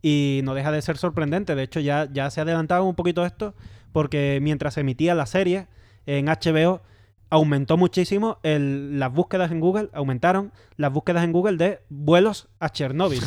Y 0.00 0.40
no 0.44 0.54
deja 0.54 0.70
de 0.70 0.80
ser 0.80 0.96
sorprendente. 0.96 1.56
De 1.56 1.64
hecho, 1.64 1.80
ya, 1.80 2.08
ya 2.12 2.30
se 2.30 2.40
ha 2.40 2.44
adelantado 2.44 2.84
un 2.84 2.94
poquito 2.94 3.26
esto, 3.26 3.54
porque 3.92 4.38
mientras 4.40 4.74
se 4.74 4.80
emitía 4.80 5.16
la 5.16 5.26
serie 5.26 5.66
en 6.06 6.26
HBO, 6.26 6.82
aumentó 7.30 7.76
muchísimo 7.76 8.38
el- 8.42 8.98
las 8.98 9.12
búsquedas 9.12 9.50
en 9.50 9.60
Google, 9.60 9.88
aumentaron 9.92 10.52
las 10.76 10.92
búsquedas 10.92 11.24
en 11.24 11.32
Google 11.32 11.56
de 11.56 11.80
vuelos 11.88 12.48
a 12.60 12.70
Chernóbil. 12.70 13.22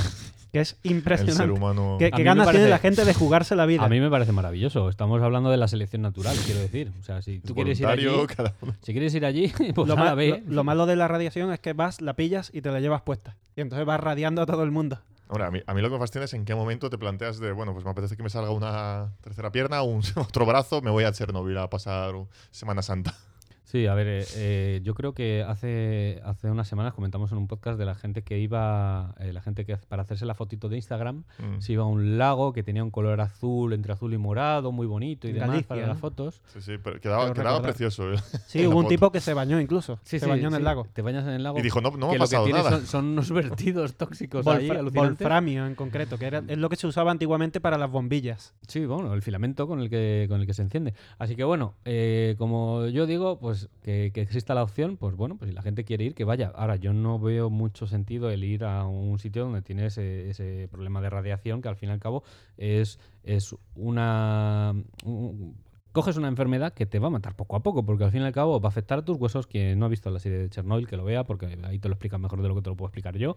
Que 0.51 0.59
es 0.59 0.77
El 0.83 0.91
impresionante. 0.91 1.43
ser 1.43 1.51
humano. 1.51 1.95
¿Qué, 1.97 2.09
ganas 2.09 2.49
tiene 2.51 2.67
la 2.67 2.77
gente 2.79 3.05
de 3.05 3.13
jugarse 3.13 3.55
la 3.55 3.65
vida? 3.65 3.83
A 3.85 3.89
mí 3.89 3.99
me 4.01 4.09
parece 4.09 4.31
maravilloso. 4.33 4.89
Estamos 4.89 5.21
hablando 5.21 5.49
de 5.49 5.55
la 5.57 5.67
selección 5.69 6.01
natural, 6.01 6.35
quiero 6.45 6.59
decir. 6.59 6.91
O 6.99 7.03
sea, 7.03 7.21
si 7.21 7.39
tú 7.39 7.55
quieres 7.55 7.79
ir 7.79 7.87
allí, 7.87 8.07
cada 8.35 8.53
si 8.81 8.91
quieres 8.91 9.13
ir 9.15 9.25
allí, 9.25 9.51
pues 9.75 9.87
lo, 9.87 10.15
ve. 10.15 10.43
lo- 10.45 10.53
lo 10.55 10.63
malo 10.65 10.85
de 10.85 10.95
la 10.97 11.07
radiación 11.07 11.53
es 11.53 11.59
que 11.59 11.71
vas, 11.73 12.01
la 12.01 12.15
pillas 12.15 12.49
y 12.53 12.61
te 12.61 12.69
la 12.71 12.79
llevas 12.81 13.01
puesta. 13.03 13.37
Y 13.55 13.61
entonces 13.61 13.85
vas 13.85 13.99
radiando 14.01 14.41
a 14.41 14.45
todo 14.45 14.63
el 14.63 14.71
mundo. 14.71 14.99
Ahora, 15.29 15.47
a 15.47 15.51
mí, 15.51 15.61
a 15.65 15.73
mí 15.73 15.81
lo 15.81 15.87
que 15.87 15.93
me 15.93 15.99
fascina 15.99 16.25
es 16.25 16.33
en 16.33 16.43
qué 16.43 16.53
momento 16.55 16.89
te 16.89 16.97
planteas 16.97 17.39
de, 17.39 17.53
bueno, 17.53 17.71
pues 17.71 17.85
me 17.85 17.91
apetece 17.91 18.17
que 18.17 18.23
me 18.23 18.29
salga 18.29 18.49
una 18.51 19.13
tercera 19.21 19.49
pierna, 19.53 19.81
un 19.83 20.01
otro 20.17 20.45
brazo, 20.45 20.81
me 20.81 20.91
voy 20.91 21.05
a 21.05 21.13
Chernobyl 21.13 21.57
a 21.59 21.69
pasar 21.69 22.13
Semana 22.51 22.81
Santa. 22.81 23.15
Sí, 23.71 23.87
a 23.87 23.93
ver, 23.93 24.07
eh, 24.07 24.25
eh, 24.35 24.81
yo 24.83 24.95
creo 24.95 25.13
que 25.13 25.43
hace, 25.47 26.19
hace 26.25 26.51
unas 26.51 26.67
semanas 26.67 26.93
comentamos 26.93 27.31
en 27.31 27.37
un 27.37 27.47
podcast 27.47 27.79
de 27.79 27.85
la 27.85 27.95
gente 27.95 28.21
que 28.21 28.37
iba, 28.37 29.15
eh, 29.19 29.31
la 29.31 29.41
gente 29.41 29.63
que 29.63 29.77
para 29.77 30.01
hacerse 30.01 30.25
la 30.25 30.33
fotito 30.35 30.67
de 30.67 30.75
Instagram, 30.75 31.23
Mm. 31.39 31.61
se 31.61 31.71
iba 31.71 31.83
a 31.83 31.85
un 31.87 32.17
lago 32.17 32.51
que 32.51 32.63
tenía 32.63 32.83
un 32.83 32.91
color 32.91 33.21
azul, 33.21 33.71
entre 33.71 33.93
azul 33.93 34.13
y 34.13 34.17
morado, 34.17 34.73
muy 34.73 34.87
bonito 34.87 35.25
y 35.27 35.29
En 35.29 35.35
demás 35.35 35.49
Galicia, 35.51 35.67
para 35.69 35.81
¿no? 35.83 35.87
las 35.87 35.99
fotos. 35.99 36.41
Sí, 36.47 36.59
sí, 36.61 36.73
pero 36.83 36.99
quedaba, 36.99 37.61
precioso. 37.61 38.11
¿eh? 38.11 38.17
Sí, 38.45 38.67
hubo 38.67 38.77
un 38.79 38.89
tipo 38.89 39.09
que 39.09 39.21
se 39.21 39.33
bañó 39.33 39.57
incluso. 39.61 39.99
Sí, 40.03 40.19
se 40.19 40.25
sí, 40.25 40.29
bañó 40.29 40.47
en 40.47 40.51
sí, 40.51 40.57
el 40.57 40.63
lago. 40.65 40.85
Te 40.91 41.01
bañas 41.01 41.23
en 41.23 41.29
el 41.35 41.43
lago. 41.43 41.57
Y 41.57 41.61
dijo, 41.61 41.79
no, 41.79 41.91
no 41.91 41.97
me 41.97 42.05
ha 42.07 42.07
lo 42.07 42.13
que 42.13 42.19
pasado 42.19 42.49
nada. 42.49 42.71
Son, 42.71 42.85
son 42.87 43.05
unos 43.05 43.31
vertidos 43.31 43.95
tóxicos 43.95 44.45
ahí, 44.47 44.67
Volfra- 44.67 44.79
alucinantes. 44.79 45.19
Wolframio 45.19 45.65
en 45.65 45.75
concreto, 45.75 46.17
que 46.17 46.25
era, 46.25 46.43
es 46.45 46.57
lo 46.57 46.67
que 46.67 46.75
se 46.75 46.87
usaba 46.87 47.11
antiguamente 47.11 47.61
para 47.61 47.77
las 47.77 47.89
bombillas. 47.89 48.53
Sí, 48.67 48.85
bueno, 48.85 49.13
el 49.13 49.21
filamento 49.21 49.65
con 49.65 49.79
el 49.79 49.89
que, 49.89 50.25
con 50.27 50.41
el 50.41 50.45
que 50.45 50.53
se 50.53 50.61
enciende. 50.61 50.93
Así 51.19 51.37
que 51.37 51.45
bueno, 51.45 51.75
eh, 51.85 52.35
como 52.37 52.87
yo 52.87 53.05
digo, 53.05 53.39
pues 53.39 53.60
que, 53.83 54.11
que 54.13 54.21
exista 54.21 54.53
la 54.53 54.63
opción, 54.63 54.97
pues 54.97 55.15
bueno, 55.15 55.37
pues 55.37 55.49
si 55.49 55.55
la 55.55 55.61
gente 55.61 55.83
quiere 55.83 56.03
ir, 56.03 56.13
que 56.15 56.23
vaya. 56.23 56.51
Ahora, 56.55 56.75
yo 56.75 56.93
no 56.93 57.19
veo 57.19 57.49
mucho 57.49 57.87
sentido 57.87 58.29
el 58.29 58.43
ir 58.43 58.63
a 58.63 58.85
un 58.85 59.19
sitio 59.19 59.43
donde 59.43 59.61
tiene 59.61 59.85
ese, 59.87 60.29
ese 60.29 60.67
problema 60.71 61.01
de 61.01 61.09
radiación, 61.09 61.61
que 61.61 61.69
al 61.69 61.75
fin 61.75 61.89
y 61.89 61.91
al 61.93 61.99
cabo 61.99 62.23
es, 62.57 62.99
es 63.23 63.55
una... 63.75 64.73
un- 65.05 65.55
coges 65.93 66.15
una 66.15 66.29
enfermedad 66.29 66.71
que 66.73 66.85
te 66.85 66.99
va 66.99 67.07
a 67.07 67.09
matar 67.09 67.35
poco 67.35 67.57
a 67.57 67.63
poco, 67.63 67.83
porque 67.85 68.05
al 68.05 68.11
fin 68.11 68.21
y 68.21 68.25
al 68.25 68.31
cabo 68.31 68.61
va 68.61 68.67
a 68.67 68.71
afectar 68.71 68.99
a 68.99 69.03
tus 69.03 69.17
huesos. 69.17 69.45
Quien 69.45 69.77
no 69.77 69.85
ha 69.85 69.89
visto 69.89 70.09
la 70.09 70.19
serie 70.19 70.37
de 70.37 70.49
Chernobyl, 70.49 70.87
que 70.87 70.95
lo 70.95 71.03
vea, 71.03 71.25
porque 71.25 71.57
ahí 71.63 71.79
te 71.79 71.89
lo 71.89 71.95
explican 71.95 72.21
mejor 72.21 72.41
de 72.41 72.47
lo 72.47 72.55
que 72.55 72.61
te 72.61 72.69
lo 72.69 72.77
puedo 72.77 72.87
explicar 72.87 73.17
yo. 73.17 73.35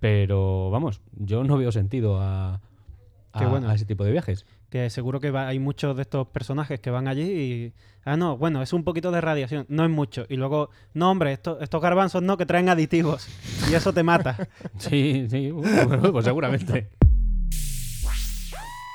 Pero 0.00 0.70
vamos, 0.70 1.00
yo 1.12 1.44
no 1.44 1.56
veo 1.56 1.72
sentido 1.72 2.20
a, 2.20 2.60
Qué 3.38 3.44
a- 3.44 3.48
bueno. 3.48 3.68
a 3.70 3.74
ese 3.74 3.86
tipo 3.86 4.04
de 4.04 4.12
viajes. 4.12 4.44
Que 4.74 4.90
seguro 4.90 5.20
que 5.20 5.30
va- 5.30 5.46
hay 5.46 5.60
muchos 5.60 5.94
de 5.94 6.02
estos 6.02 6.26
personajes 6.26 6.80
que 6.80 6.90
van 6.90 7.06
allí 7.06 7.22
y. 7.22 7.72
Ah, 8.04 8.16
no, 8.16 8.36
bueno, 8.36 8.60
es 8.60 8.72
un 8.72 8.82
poquito 8.82 9.12
de 9.12 9.20
radiación, 9.20 9.66
no 9.68 9.84
es 9.84 9.90
mucho. 9.90 10.26
Y 10.28 10.34
luego, 10.34 10.70
no, 10.94 11.12
hombre, 11.12 11.32
esto- 11.32 11.60
estos 11.60 11.80
garbanzos 11.80 12.24
no, 12.24 12.36
que 12.36 12.44
traen 12.44 12.68
aditivos. 12.68 13.28
Y 13.70 13.74
eso 13.74 13.92
te 13.92 14.02
mata. 14.02 14.36
Sí, 14.78 15.28
sí, 15.30 15.52
bueno, 15.52 16.10
pues 16.10 16.24
seguramente. 16.24 16.90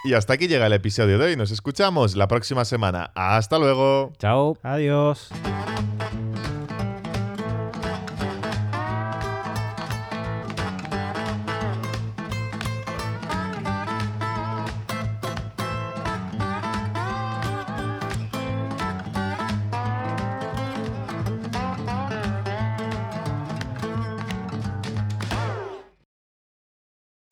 Y 0.04 0.14
hasta 0.16 0.34
aquí 0.34 0.50
llega 0.50 0.68
el 0.68 0.74
episodio 0.74 1.18
de 1.18 1.28
hoy. 1.28 1.36
Nos 1.38 1.50
escuchamos 1.52 2.18
la 2.18 2.28
próxima 2.28 2.66
semana. 2.66 3.14
Hasta 3.16 3.58
luego. 3.58 4.12
Chao. 4.18 4.58
Adiós. 4.64 5.30